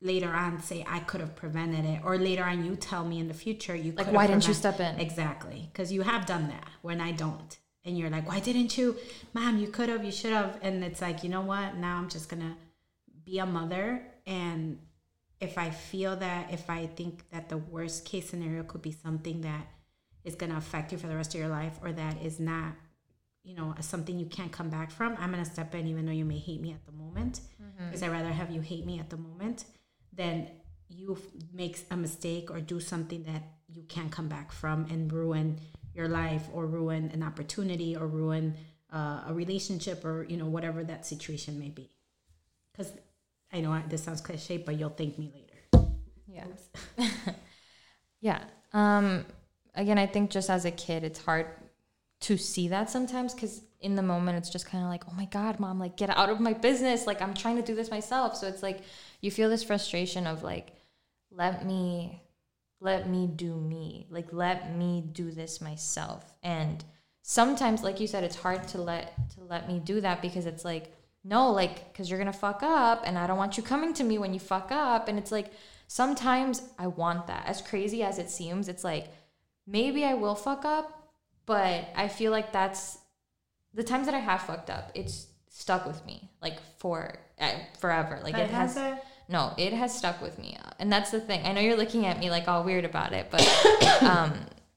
[0.00, 3.28] later on say I could have prevented it, or later on you tell me in
[3.28, 4.98] the future you Like, why didn't you step in?
[5.00, 8.96] Exactly, because you have done that when I don't, and you're like, why didn't you,
[9.32, 9.58] mom?
[9.58, 11.76] You could have, you should have, and it's like, you know what?
[11.76, 12.56] Now I'm just gonna
[13.24, 14.78] be a mother, and
[15.40, 19.42] if I feel that, if I think that the worst case scenario could be something
[19.42, 19.66] that
[20.24, 22.74] is gonna affect you for the rest of your life, or that is not,
[23.44, 26.26] you know, something you can't come back from, I'm gonna step in, even though you
[26.26, 27.86] may hate me at the moment, mm-hmm.
[27.86, 29.64] because I'd rather have you hate me at the moment
[30.16, 30.48] than
[30.88, 31.18] you
[31.52, 35.58] make a mistake or do something that you can't come back from and ruin
[35.94, 38.54] your life or ruin an opportunity or ruin
[38.92, 41.90] uh, a relationship or you know whatever that situation may be
[42.72, 42.92] because
[43.52, 45.56] i know I, this sounds cliche but you'll thank me later
[46.28, 46.44] Yeah.
[48.20, 48.44] yeah.
[48.72, 49.24] Um,
[49.74, 51.46] again, I think just as a kid, it's hard
[52.20, 55.26] to see that sometimes because in the moment, it's just kind of like, oh my
[55.26, 57.06] God, mom, like get out of my business.
[57.06, 58.36] Like I'm trying to do this myself.
[58.36, 58.80] So it's like
[59.20, 60.72] you feel this frustration of like,
[61.30, 62.20] let me,
[62.80, 64.08] let me do me.
[64.10, 66.24] Like let me do this myself.
[66.42, 66.84] And
[67.22, 70.64] sometimes, like you said, it's hard to let to let me do that because it's
[70.64, 74.04] like, no, like because you're gonna fuck up, and I don't want you coming to
[74.04, 75.06] me when you fuck up.
[75.06, 75.52] And it's like
[75.86, 77.46] sometimes I want that.
[77.46, 79.06] As crazy as it seems, it's like
[79.64, 81.12] maybe I will fuck up,
[81.46, 82.98] but I feel like that's
[83.76, 84.90] the times that I have fucked up.
[84.94, 88.18] It's stuck with me like for uh, forever.
[88.22, 90.56] Like But it has a no, it has stuck with me.
[90.78, 91.44] And that's the thing.
[91.44, 93.42] I know you're looking at me like all weird about it, but
[94.02, 94.32] um,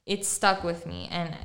[0.05, 1.07] it's stuck with me.
[1.11, 1.35] And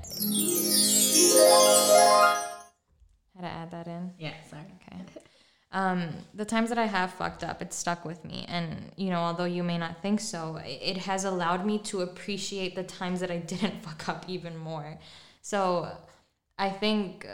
[3.36, 4.12] had to add that in.
[4.18, 4.62] Yeah, sorry.
[4.90, 5.02] Okay.
[5.72, 8.46] Um, the times that I have fucked up, it's stuck with me.
[8.48, 12.76] And, you know, although you may not think so, it has allowed me to appreciate
[12.76, 14.98] the times that I didn't fuck up even more.
[15.42, 15.90] So
[16.58, 17.26] I think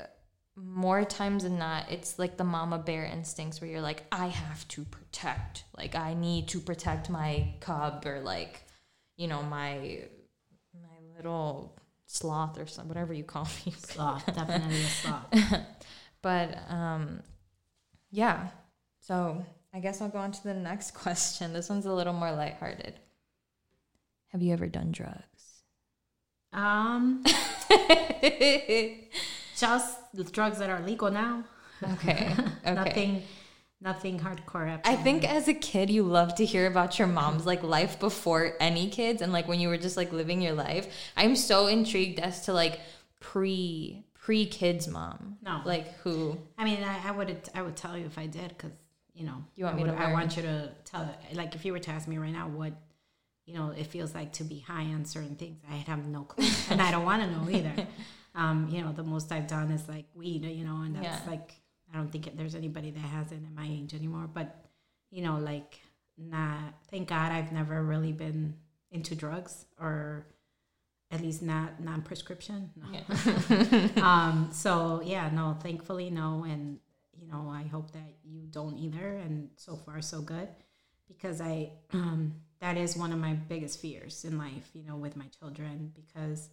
[0.57, 4.67] more times than not, it's like the mama bear instincts where you're like, I have
[4.69, 5.65] to protect.
[5.77, 8.63] Like, I need to protect my cub or, like,
[9.17, 10.03] you know, my
[10.75, 13.73] my little sloth or some whatever you call me.
[13.79, 15.27] Sloth, definitely a sloth.
[16.23, 17.23] But um,
[18.11, 18.49] yeah.
[19.01, 21.53] So I guess I'll go on to the next question.
[21.53, 22.95] This one's a little more lighthearted.
[24.29, 25.63] Have you ever done drugs?
[26.53, 27.25] Um,
[29.57, 31.45] just the drugs that are legal now.
[31.83, 32.35] Okay.
[32.67, 32.75] Okay.
[32.75, 33.23] nothing,
[33.81, 34.81] nothing hardcore.
[34.85, 38.53] I think as a kid you love to hear about your mom's like life before
[38.61, 40.87] any kids and like when you were just like living your life.
[41.17, 42.81] I'm so intrigued as to like
[43.19, 45.39] pre pre kids mom.
[45.43, 45.63] No.
[45.65, 48.73] Like who I mean, I, I would I would tell you if I did because
[49.15, 51.65] you know You want I me to would- I want you to tell like if
[51.65, 52.75] you were to ask me right now what
[53.51, 56.47] you know it feels like to be high on certain things, I have no clue,
[56.71, 57.87] and I don't want to know either.
[58.33, 61.31] Um, you know, the most I've done is like weed, you know, and that's Yeah.
[61.33, 61.61] like
[61.93, 64.29] I don't think there's anybody that has it at my age anymore.
[64.33, 64.49] But
[65.11, 65.81] you know, like
[66.17, 68.55] not thank God I've never really been
[68.93, 70.27] into drugs or
[71.11, 72.71] at least not non prescription.
[72.77, 74.03] No.
[74.03, 76.79] um, so yeah, no, thankfully no, and
[77.21, 79.17] you know I hope that you don't either.
[79.17, 80.49] And so far so good,
[81.09, 84.70] because I um, that is one of my biggest fears in life.
[84.75, 86.51] You know, with my children, because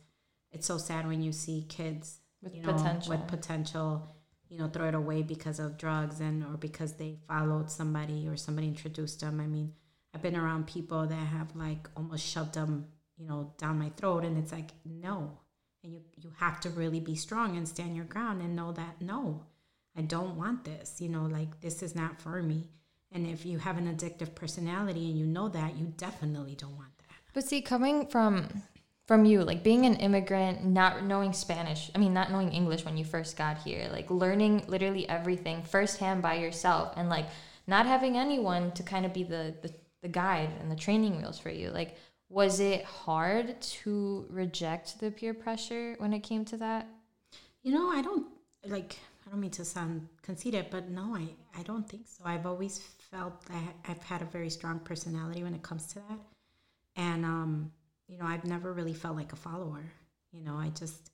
[0.51, 3.09] it's so sad when you see kids With you know, potential.
[3.11, 4.13] with potential.
[4.49, 8.37] You know, throw it away because of drugs and or because they followed somebody or
[8.37, 9.41] somebody introduced them.
[9.41, 9.73] I mean,
[10.13, 14.23] I've been around people that have like almost shoved them, you know, down my throat,
[14.23, 15.37] and it's like no,
[15.83, 19.01] and you you have to really be strong and stand your ground and know that
[19.01, 19.43] no,
[19.97, 21.01] I don't want this.
[21.01, 22.69] You know, like this is not for me.
[23.11, 26.97] And if you have an addictive personality and you know that, you definitely don't want
[26.99, 27.15] that.
[27.33, 28.63] But see, coming from
[29.07, 32.97] from you, like being an immigrant, not knowing Spanish, I mean, not knowing English when
[32.97, 37.27] you first got here, like learning literally everything firsthand by yourself, and like
[37.67, 41.39] not having anyone to kind of be the, the the guide and the training wheels
[41.39, 41.69] for you.
[41.71, 41.95] Like,
[42.29, 46.87] was it hard to reject the peer pressure when it came to that?
[47.63, 48.27] You know, I don't
[48.65, 48.97] like.
[49.27, 51.27] I don't mean to sound conceited, but no, I
[51.59, 52.23] I don't think so.
[52.25, 52.79] I've always
[53.11, 56.19] felt that I've had a very strong personality when it comes to that,
[56.95, 57.71] and um,
[58.07, 59.83] you know, I've never really felt like a follower.
[60.31, 61.11] You know, I just,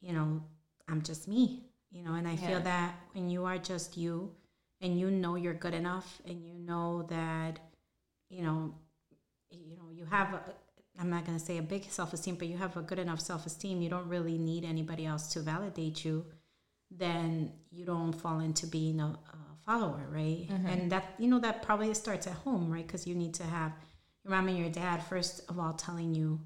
[0.00, 0.42] you know,
[0.88, 1.64] I'm just me.
[1.90, 2.46] You know, and I Yeah.
[2.48, 4.34] feel that when you are just you,
[4.80, 7.58] and you know you're good enough, and you know that,
[8.30, 8.74] you know,
[9.50, 10.34] you know you have.
[10.34, 10.40] A,
[11.00, 13.20] I'm not going to say a big self esteem, but you have a good enough
[13.20, 13.82] self esteem.
[13.82, 16.24] You don't really need anybody else to validate you.
[16.96, 20.46] Then you don't fall into being a, a follower, right?
[20.48, 20.66] Mm-hmm.
[20.66, 22.86] And that you know that probably starts at home, right?
[22.86, 23.72] Because you need to have
[24.24, 26.40] your mom and your dad first of all telling you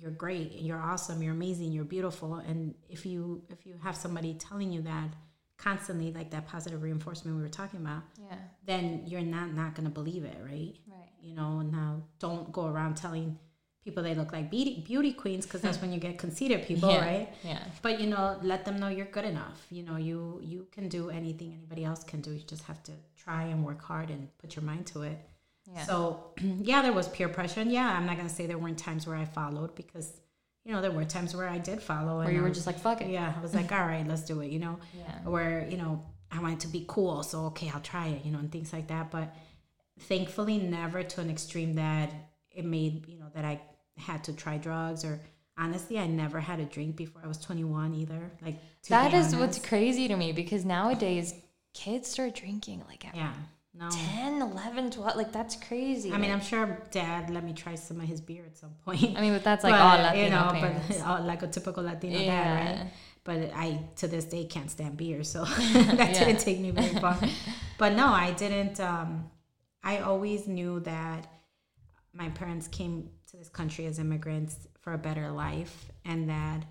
[0.00, 2.36] you're great, you're awesome, you're amazing, you're beautiful.
[2.36, 5.08] And if you if you have somebody telling you that
[5.56, 9.82] constantly, like that positive reinforcement we were talking about, Yeah, then you're not not to
[9.82, 10.74] believe it, right?
[10.88, 11.10] right.
[11.20, 13.38] you know now don't go around telling
[13.84, 15.86] people they look like beauty beauty queens because that's hmm.
[15.86, 19.06] when you get conceited people yeah, right Yeah, but you know let them know you're
[19.06, 22.64] good enough you know you you can do anything anybody else can do you just
[22.64, 25.18] have to try and work hard and put your mind to it
[25.72, 25.84] yeah.
[25.84, 28.78] so yeah there was peer pressure and yeah i'm not going to say there weren't
[28.78, 30.12] times where i followed because
[30.64, 32.78] you know there were times where i did follow Where and you were just like,
[32.78, 33.08] fuck it.
[33.08, 35.28] yeah i was like all right let's do it you know Yeah.
[35.28, 38.38] where you know I wanted to be cool, so okay, I'll try it, you know,
[38.38, 39.10] and things like that.
[39.10, 39.34] But
[40.00, 42.12] thankfully, never to an extreme that
[42.52, 43.60] it made you know that I
[43.96, 45.20] had to try drugs or
[45.58, 48.30] honestly, I never had a drink before I was twenty one either.
[48.42, 48.56] Like
[48.88, 51.34] That is what's crazy to me because nowadays
[51.74, 53.32] kids start drinking like at yeah
[53.72, 53.88] no.
[53.88, 55.16] 10, 11, 12.
[55.16, 56.12] Like that's crazy.
[56.12, 59.16] I mean, I'm sure Dad let me try some of his beer at some point.
[59.16, 60.88] I mean, but that's like But, all Latino you know, parents.
[60.88, 62.44] but all, like a typical Latino yeah.
[62.64, 62.92] dad, right?
[63.22, 66.24] but I to this day can't stand beer, so that Yeah.
[66.24, 67.16] didn't take me very far.
[67.78, 68.80] but no, I didn't.
[68.80, 69.30] Um,
[69.84, 71.26] I always knew that
[72.12, 76.64] my parents came to this country as immigrants for a better life, and that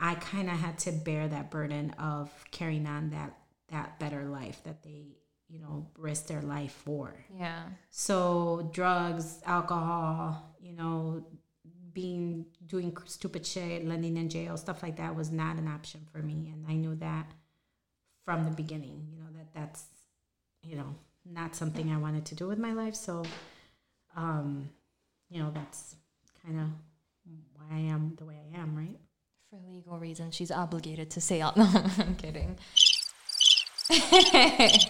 [0.00, 3.34] I kind of had to bear that burden of carrying on that
[3.70, 7.14] that better life that they you know risked their life for.
[7.36, 7.64] Yeah.
[7.90, 11.26] So drugs, alcohol, you know,
[11.92, 16.18] being doing stupid shit, landing in jail, stuff like that was not an option for
[16.18, 17.30] me, and I knew that
[18.24, 19.06] from the beginning.
[19.10, 19.84] You know that that's
[20.62, 22.94] you know not something I wanted to do with my life.
[22.94, 23.24] So,
[24.16, 24.70] um,
[25.30, 25.96] you know, that's
[26.44, 26.66] kind of
[27.54, 28.98] why I am the way I am, right?
[29.50, 31.52] For legal reasons, she's obligated to say all.
[31.56, 31.64] No,
[31.98, 32.58] I'm kidding.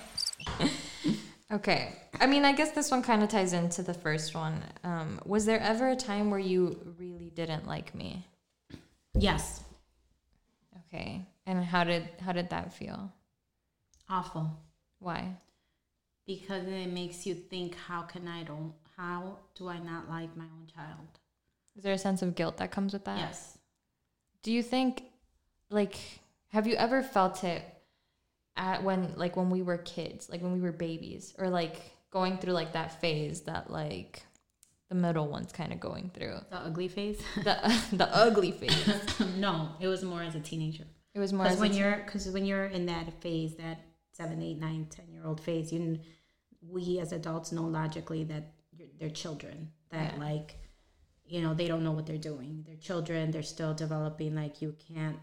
[1.53, 1.95] okay.
[2.21, 4.63] I mean, I guess this one kind of ties into the first one.
[4.83, 8.27] Um, was there ever a time where you really didn't like me?
[9.15, 9.63] Yes.
[10.87, 11.27] Okay.
[11.47, 13.13] And how did how did that feel?
[14.09, 14.51] Awful.
[14.99, 15.37] Why?
[16.27, 18.73] Because it makes you think, how can I don't?
[18.99, 21.07] How do I not like my own child?
[21.77, 23.19] Is there a sense of guilt that comes with that?
[23.19, 23.57] Yes.
[24.43, 25.05] Do you think,
[25.71, 25.97] like,
[26.49, 27.63] have you ever felt it
[28.57, 31.77] at when, like, when we were kids, like when we were babies, or like
[32.11, 34.25] going through like that phase that like
[34.89, 37.23] the middle one's kind of going through The ugly phase?
[37.37, 38.89] the the ugly phase?
[39.37, 40.85] no, it was more as a teenager.
[41.15, 43.81] It was more Because as when a- you're, because when you're in that phase, that
[44.11, 46.01] seven, eight, nine, ten year old phase, you,
[46.61, 48.53] we as adults know logically that
[48.99, 49.73] they're children.
[49.91, 50.21] That Yeah.
[50.21, 50.59] like,
[51.25, 52.65] you know, they don't know what they're doing.
[52.67, 53.31] They're children.
[53.31, 54.35] They're still developing.
[54.35, 55.19] Like you can't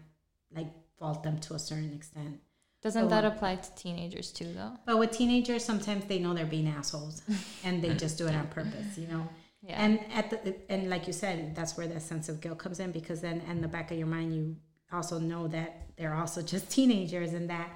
[0.54, 2.40] like fault them to a certain extent.
[2.82, 4.72] doesn't Oh, that apply to teenagers too, though?
[4.84, 7.22] But with teenagers, sometimes they know they're being assholes,
[7.64, 8.96] and they just do it on purpose.
[8.96, 9.28] You know.
[9.62, 9.82] Yeah.
[9.84, 12.92] And at the and like you said, that's where that sense of guilt comes in
[12.92, 14.56] because then in the back of your mind you
[14.92, 17.68] also know that they're also just teenagers and that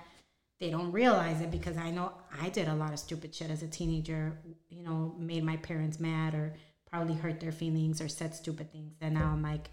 [0.60, 3.62] they don't realize it because I know I did a lot of stupid shit as
[3.62, 6.54] a teenager, you know, made my parents mad or
[6.90, 8.94] probably hurt their feelings or said stupid things.
[9.00, 9.70] And now I'm like,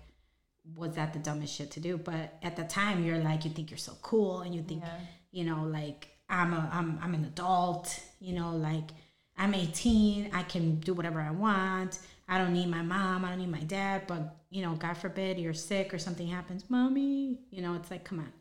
[0.75, 1.97] was that the dumbest shit to do?
[1.97, 4.99] But at the time you're like you think you're so cool and you think Yeah.
[5.31, 8.89] you know like i'm a i'm, I'm an adult you know like
[9.37, 13.39] i'm 18 i can do whatever i want i don't need my mom i don't
[13.39, 17.61] need my dad but you know god forbid you're sick or something happens mommy you
[17.61, 18.31] know it's like come on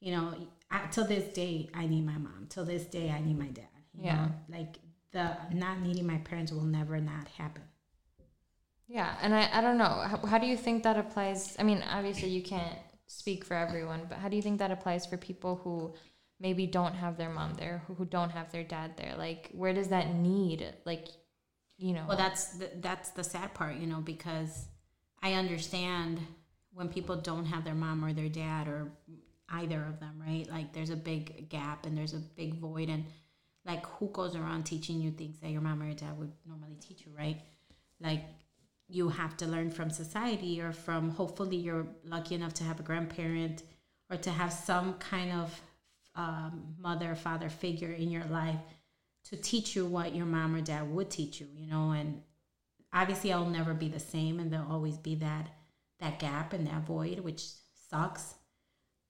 [0.00, 0.34] you know
[0.70, 3.66] I, till this day i need my mom till this day i need my dad
[3.94, 4.16] you Yeah.
[4.16, 4.32] know?
[4.48, 4.78] like
[5.12, 7.62] the not needing my parents will never not happen
[8.88, 9.84] Yeah, and I, I don't know.
[10.10, 11.56] How, how do you think that applies?
[11.58, 15.04] I mean, obviously you can't speak for everyone, but how do you think that applies
[15.06, 15.92] for people who
[16.38, 19.14] maybe don't have their mom there, who, who don't have their dad there?
[19.18, 21.08] Like, where does that need, like,
[21.78, 22.04] you know?
[22.06, 24.66] Well, that's the, that's the sad part, you know, because
[25.20, 26.20] I understand
[26.72, 28.92] when people don't have their mom or their dad or
[29.48, 30.48] either of them, right?
[30.50, 33.04] Like there's a big gap and there's a big void, and
[33.64, 36.76] like who goes around teaching you things that your mom or your dad would normally
[36.80, 37.40] teach you, right?
[38.00, 38.24] Like
[38.88, 42.84] you have to learn from society or from hopefully you're lucky enough to have a
[42.84, 43.62] grandparent
[44.10, 45.60] or to have some kind of
[46.14, 48.60] um, mother father figure in your life
[49.24, 52.22] to teach you what your mom or dad would teach you you know and
[52.92, 55.48] obviously i'll never be the same and there'll always be that
[55.98, 57.44] that gap and that void which
[57.90, 58.34] sucks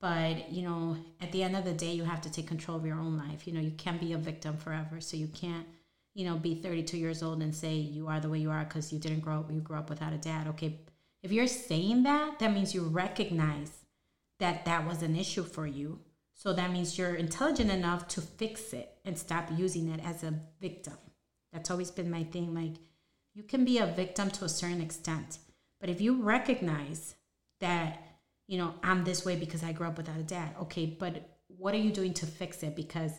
[0.01, 2.87] but you know at the end of the day you have to take control of
[2.87, 3.47] your own life.
[3.47, 5.01] You know you can't be a victim forever.
[5.01, 5.67] So you can't
[6.15, 8.93] you know be 32 years old and say you are the way you are because
[8.93, 10.49] you didn't grow up you grew up without a dad.
[10.49, 10.79] Okay
[11.23, 13.73] if you're saying that that means you recognize
[14.39, 16.01] that that was an issue for you.
[16.35, 20.35] So that means you're intelligent enough to fix it and stop using it as a
[20.61, 20.99] victim.
[21.53, 22.55] That's always been my thing.
[22.55, 22.75] Like
[23.35, 25.39] you can be a victim to a certain extent
[25.81, 27.15] but if you recognize
[27.61, 28.06] that
[28.47, 30.55] you know i'm this way because i grew up without a dad.
[30.63, 32.77] Okay but what are you doing to fix it?
[32.77, 33.13] Because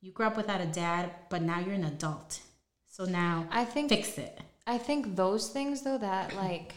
[0.00, 2.40] you grew up without a dad but now you're an adult.
[2.86, 4.40] So now I think fix it.
[4.66, 6.74] I think those things though that like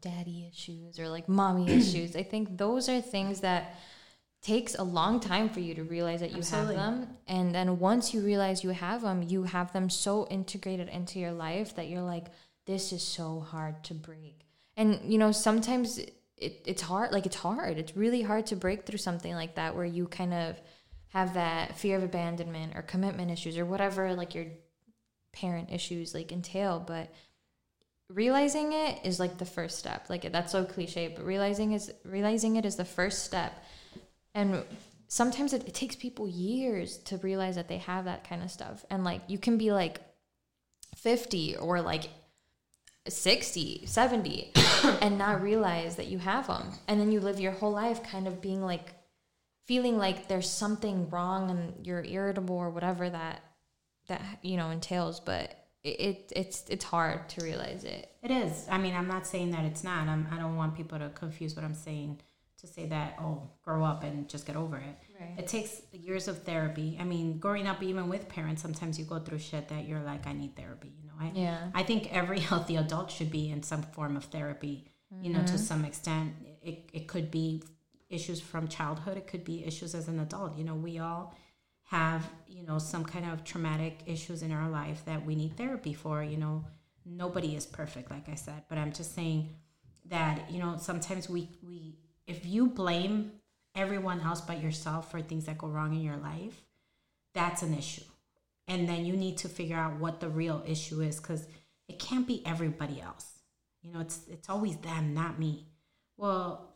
[0.00, 3.76] daddy issues or like mommy issues, I think those are things that
[4.42, 6.74] takes a long time for you to realize that you Absolutely.
[6.74, 7.16] have them.
[7.28, 11.32] And then once you realize you have them, you have them so integrated into your
[11.32, 12.26] life that you're like
[12.64, 14.40] this is so hard to break.
[14.76, 16.00] And you know, sometimes
[16.42, 17.78] it, it's hard like it's hard.
[17.78, 20.60] It's really hard to break through something like that where you kind of
[21.08, 24.46] have that fear of abandonment or commitment issues or whatever like your
[25.32, 26.82] parent issues like entail.
[26.84, 27.12] But
[28.08, 30.06] realizing it is like the first step.
[30.10, 33.52] Like that's so cliche but realizing is realizing it is the first step.
[34.34, 34.64] And
[35.08, 38.84] sometimes it, it takes people years to realize that they have that kind of stuff.
[38.90, 40.00] And like you can be like
[40.96, 42.08] 50 or like
[43.08, 44.52] 60 70
[45.00, 48.26] and not realize that you have them and then you live your whole life kind
[48.26, 48.94] of being like
[49.66, 53.42] feeling like there's something wrong and you're irritable or whatever that
[54.08, 58.66] that you know entails but it, it it's it's hard to realize it It is.
[58.70, 60.06] I mean, I'm not saying that it's not.
[60.06, 62.20] I'm, I don't want people to confuse what I'm saying
[62.60, 64.96] to say that, oh, grow up and just get over it.
[65.20, 65.34] Right.
[65.36, 66.96] It takes years of therapy.
[67.00, 70.28] I mean, growing up, even with parents, sometimes you go through shit that you're like,
[70.28, 70.92] I need therapy.
[71.00, 71.70] You know, I, Yeah.
[71.74, 74.86] I think every healthy adult should be in some form of therapy,
[75.20, 75.56] you know, to mm-hmm.
[75.56, 76.34] some extent.
[76.62, 77.62] It, it could be
[78.08, 80.56] issues from childhood, it could be issues as an adult.
[80.58, 81.34] You know, we all
[81.92, 85.92] have you know some kind of traumatic issues in our life that we need therapy
[85.92, 86.64] for you know
[87.04, 89.50] nobody is perfect like i said but i'm just saying
[90.06, 91.94] that you know sometimes we we
[92.26, 93.30] if you blame
[93.74, 96.62] everyone else but yourself for things that go wrong in your life
[97.34, 98.08] that's an issue
[98.68, 101.46] and then you need to figure out what the real issue is because
[101.88, 103.26] it can't be everybody else.
[103.82, 105.66] You know it's it's always them not me.
[106.16, 106.68] Well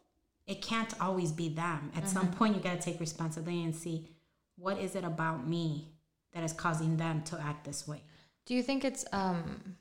[0.46, 1.90] it can't always be them.
[1.96, 4.08] At some point you got to take responsibility and see
[4.56, 5.88] what is it about me
[6.32, 8.02] that is causing them to act this way?
[8.46, 9.76] Do you think it's um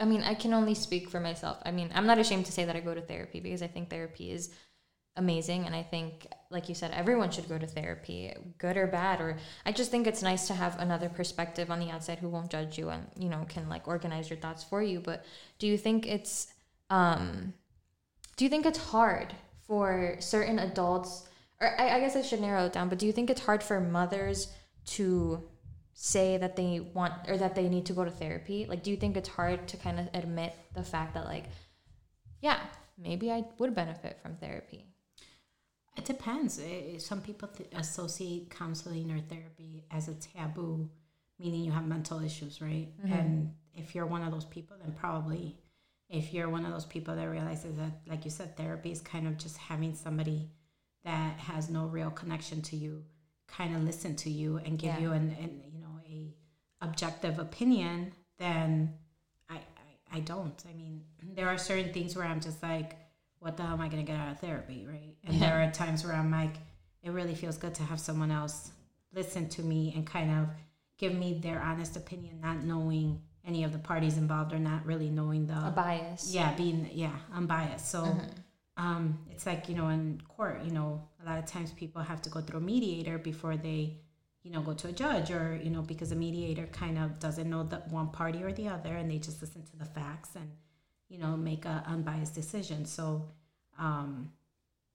[0.00, 1.58] I mean, I can only speak for myself.
[1.62, 3.90] I mean, I'm not ashamed to say that I go to therapy because I think
[3.90, 4.50] therapy is
[5.16, 9.20] amazing and I think like you said everyone should go to therapy, good or bad
[9.20, 9.36] or
[9.66, 12.78] I just think it's nice to have another perspective on the outside who won't judge
[12.78, 15.24] you and, you know, can like organize your thoughts for you, but
[15.58, 16.52] do you think it's
[16.90, 17.52] um
[18.36, 19.34] do you think it's hard
[19.66, 21.28] for certain adults
[21.60, 23.62] or I, I guess I should narrow it down, but do you think it's hard
[23.62, 24.48] for mothers
[24.86, 25.42] to
[25.92, 28.66] say that they want or that they need to go to therapy?
[28.66, 31.44] Like, do you think it's hard to kind of admit the fact that, like,
[32.40, 32.58] yeah,
[32.96, 34.89] maybe I would benefit from therapy?
[36.00, 36.58] It depends.
[37.04, 40.88] Some people th- associate counseling or therapy as a taboo,
[41.38, 42.88] meaning you have mental issues, right?
[43.04, 43.12] Mm-hmm.
[43.12, 45.58] And if you're one of those people, then probably.
[46.08, 49.28] If you're one of those people that realizes that, like you said, therapy is kind
[49.28, 50.50] of just having somebody
[51.04, 53.04] that has no real connection to you,
[53.46, 55.00] kind of listen to you and give Yeah.
[55.00, 56.34] you an, an, you know, a
[56.80, 58.94] objective opinion, then
[59.50, 60.60] I, I, I don't.
[60.68, 61.02] I mean,
[61.36, 62.96] there are certain things where I'm just like,
[63.40, 65.14] what the hell am I going to get out of therapy, right?
[65.26, 66.54] And there are times where I'm like,
[67.02, 68.70] it really feels good to have someone else
[69.12, 70.46] listen to me and kind of
[70.98, 75.08] give me their honest opinion, not knowing any of the parties involved or not really
[75.08, 76.32] knowing the A bias.
[76.32, 78.86] yeah being yeah unbiased so Mm-hmm.
[78.86, 82.20] um it's like you know in court you know a lot of times people have
[82.22, 83.96] to go through a mediator before they
[84.42, 87.48] you know go to a judge or you know because a mediator kind of doesn't
[87.48, 90.50] know the one party or the other and they just listen to the facts and
[91.10, 93.04] you know make a unbiased decision so
[93.78, 94.30] um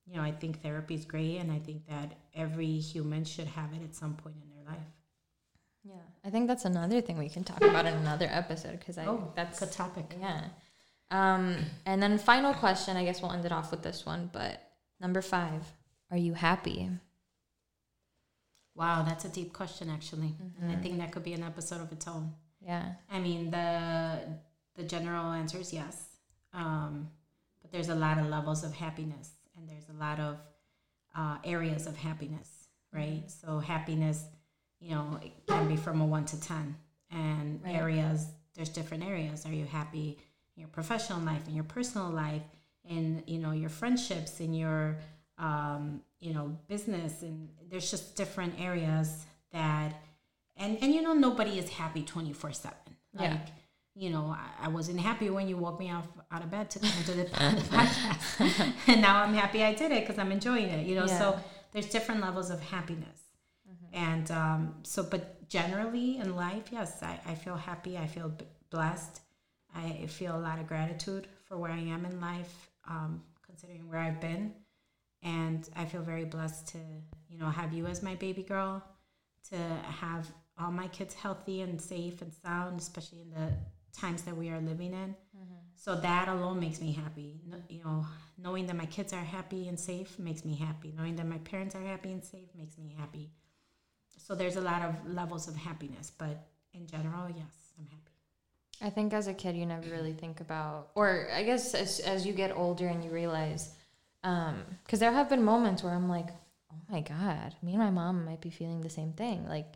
[0.07, 3.71] you know i think therapy is great and i think that every human should have
[3.73, 4.87] it at some point in their life
[5.83, 6.05] Yeah.
[6.27, 9.31] I think that's another thing we can talk about in another episode because I oh
[9.35, 10.41] that's a topic yeah.
[11.11, 12.97] Um, and then final question.
[12.97, 14.27] I guess we'll end it off with this one.
[14.33, 14.53] But
[14.99, 15.61] number five,
[16.09, 16.89] are you happy?
[18.75, 20.81] wow that's a deep question actually and i Mhm.
[20.83, 22.95] think that could be an episode of its own Yeah.
[23.11, 24.39] I mean, the
[24.75, 26.04] the general answer is yes,
[26.55, 27.09] um,
[27.61, 30.37] but there's a lot of levels of happiness, and there's a lot of
[31.15, 33.23] uh, areas of happiness, right?
[33.27, 34.25] So happiness,
[34.79, 36.75] you know, it can be from a one to ten,
[37.11, 37.75] and Right.
[37.75, 38.27] areas.
[38.55, 39.45] There's different areas.
[39.45, 40.17] Are you happy
[40.55, 42.43] in your professional life, in your personal life,
[42.85, 44.97] in you know your friendships, in your
[45.37, 49.93] um, you know business, and there's just different areas that
[50.57, 52.77] and and you know nobody is happy 24 7
[53.13, 53.37] like Yeah.
[53.95, 56.79] You know I, I wasn't happy when you woke me off out of bed to
[56.79, 58.73] come to the, the podcast.
[58.87, 61.07] And now i'm happy i did it because i'm enjoying it you know?
[61.07, 61.39] So
[61.71, 63.21] there's different levels of happiness.
[63.93, 68.31] And um, so but generally in life yes I, I feel happy i feel
[68.69, 69.21] blessed.
[69.73, 73.99] I feel a lot of gratitude for where i am in life um, considering where
[73.99, 74.53] i've been.
[75.23, 76.79] And i feel very blessed to
[77.29, 78.83] you know have you as my baby girl
[79.49, 79.57] to
[80.03, 83.51] have all my kids healthy and safe and sound, especially in the
[83.95, 85.15] times that we are living in.
[85.37, 85.61] Mm-hmm.
[85.75, 87.39] So that alone makes me happy.
[87.47, 88.05] No- You know,
[88.37, 90.93] knowing that my kids are happy and safe makes me happy.
[90.97, 93.31] Knowing that my parents are happy and safe makes me happy.
[94.17, 98.01] So there's a lot of levels of happiness, but in general, yes, I'm happy.
[98.81, 102.25] I think as a kid, you never really think about, or I guess as, as
[102.25, 103.73] you get older and you realize,
[104.23, 106.29] um, because there have been moments where I'm like,
[106.71, 109.47] oh my God, me and my mom might be feeling the same thing.
[109.47, 109.73] Like,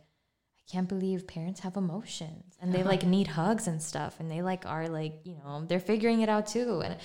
[0.70, 2.90] can't believe parents have emotions and they uh-huh.
[2.90, 4.20] like need hugs and stuff.
[4.20, 6.82] And they like are like, you know, they're figuring it out too.
[6.84, 6.96] And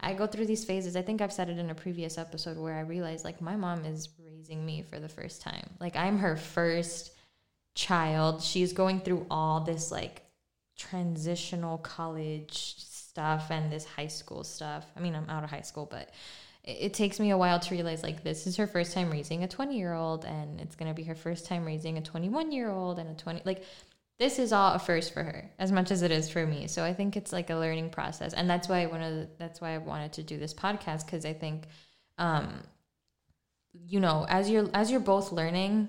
[0.00, 0.96] I go through these phases.
[0.96, 3.84] I think I've said it in a previous episode where I realized like my mom
[3.84, 5.68] is raising me for the first time.
[5.80, 7.12] Like, I'm her first
[7.74, 8.42] child.
[8.42, 10.22] She's going through all this like
[10.76, 14.84] transitional college stuff and this high school stuff.
[14.96, 16.10] I mean, I'm out of high school, but
[16.64, 19.48] it, takes me a while to realize like this is her first time raising a
[19.48, 22.70] 20 year old and it's going to be her first time raising a 21 year
[22.70, 23.64] old and a 20 like
[24.18, 26.68] this is all a first for her as much as it is for me.
[26.68, 28.32] So I think it's like a learning process.
[28.32, 31.24] And that's why one of the, that's why I wanted to do this podcast cuz
[31.24, 31.66] I think
[32.18, 32.62] um
[33.72, 35.88] you know, as you're as you're both learning,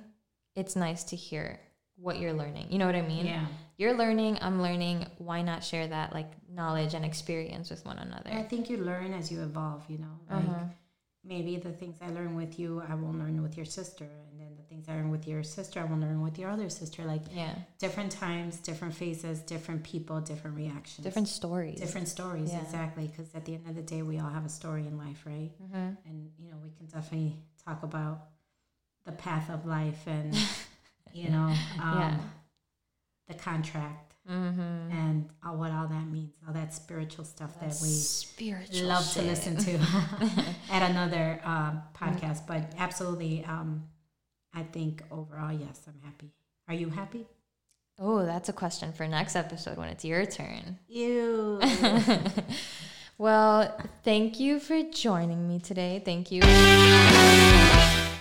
[0.56, 1.60] it's nice to hear
[1.98, 2.68] what you're learning.
[2.72, 3.28] You know what I mean?
[3.28, 3.46] Yeah.
[3.78, 8.32] You're learning i'm learning why not share that like knowledge and experience with one another
[8.32, 10.16] I think you learn as you evolve, you know.
[10.30, 10.66] Like Uh-huh.
[11.24, 14.56] maybe the things I learn with you, I will learn with your sister, and then
[14.56, 17.04] the things I learn with your sister, I will learn with your other sister.
[17.06, 17.56] Like Yeah.
[17.80, 21.80] different times, different phases, different people, different reactions, Different stories.
[21.80, 22.52] different stories.
[22.52, 22.62] Yeah.
[22.62, 25.22] Exactly, because at the end of the day, we all have a story in life,
[25.26, 25.52] right?
[25.58, 28.18] hmm And you know, we can definitely talk about
[29.06, 30.34] the path of life and
[31.14, 32.18] you know, um, Yeah.
[33.28, 34.92] The contract Mm-hmm.
[34.92, 39.22] and all, what all that means, all that spiritual stuff that we spiritual love to
[39.22, 39.76] listen to
[40.72, 42.48] at another um, podcast.
[42.48, 43.84] But absolutely, um,
[44.52, 46.32] I think overall, yes, I'm happy.
[46.68, 47.28] Are you happy?
[48.00, 50.80] Oh, that's a question for next episode when it's your turn.
[50.88, 51.62] Ew.
[53.18, 53.74] Well,
[54.04, 56.02] thank you for joining me today.
[56.04, 56.42] Thank you.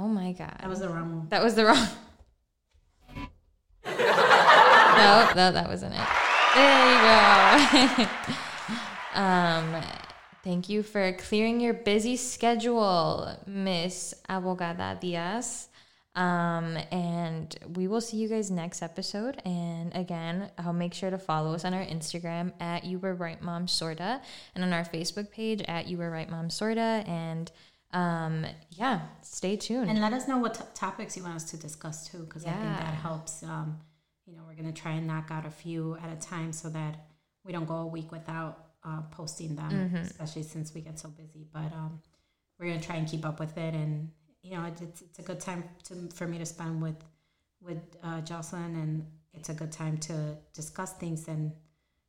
[0.00, 0.56] Oh my god.
[0.60, 1.28] that was the wrong one.
[1.30, 1.88] That was the wrong.
[4.98, 6.08] No, no, that wasn't it.
[6.54, 8.10] There you go.
[9.20, 9.82] um,
[10.44, 15.68] thank you for clearing your busy schedule, Miss Abogada Diaz.
[16.14, 19.40] Um, and we will see you guys next episode.
[19.44, 23.40] And again, I'll make sure to follow us on our Instagram at You Were Right
[23.40, 24.20] Mom Sorta
[24.54, 27.04] and on our Facebook page at You Were Right Mom Sorta.
[27.06, 27.52] And
[27.92, 29.88] um, yeah, stay tuned.
[29.88, 32.50] And let us know what t- topics you want us to discuss too, because I
[32.50, 33.44] think that helps.
[33.44, 33.78] Um,
[34.28, 37.06] you know, we're gonna try and knock out a few at a time so that
[37.44, 39.96] we don't go a week without uh, posting them, Mm-hmm.
[39.96, 41.46] especially since we get so busy.
[41.52, 42.00] But um,
[42.58, 44.10] we're gonna try and keep up with it, and
[44.42, 47.02] you know, it, it's it's a good time to for me to spend with
[47.60, 51.52] with uh, Jocelyn, and it's a good time to discuss things and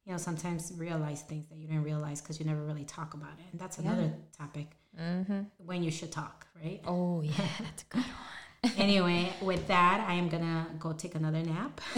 [0.05, 3.33] you know sometimes realize things that you didn't realize because you never really talk about
[3.39, 4.67] it, and that's another topic
[4.99, 5.41] mm-hmm.
[5.57, 6.81] when you should talk, right?
[6.85, 8.38] Oh, yeah, that's a good one.
[8.77, 11.81] Anyway, with that, I am gonna go take another nap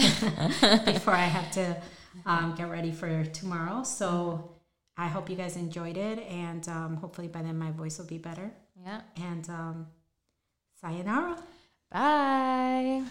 [0.86, 1.82] before I have to
[2.26, 3.84] um, get ready for tomorrow.
[3.84, 4.52] So
[4.98, 8.18] I hope you guys enjoyed it, and um, hopefully by then my voice will be
[8.18, 8.52] better.
[8.84, 9.02] Yeah.
[9.18, 9.88] And um,
[10.82, 11.38] sayonara.
[11.92, 13.04] Bye.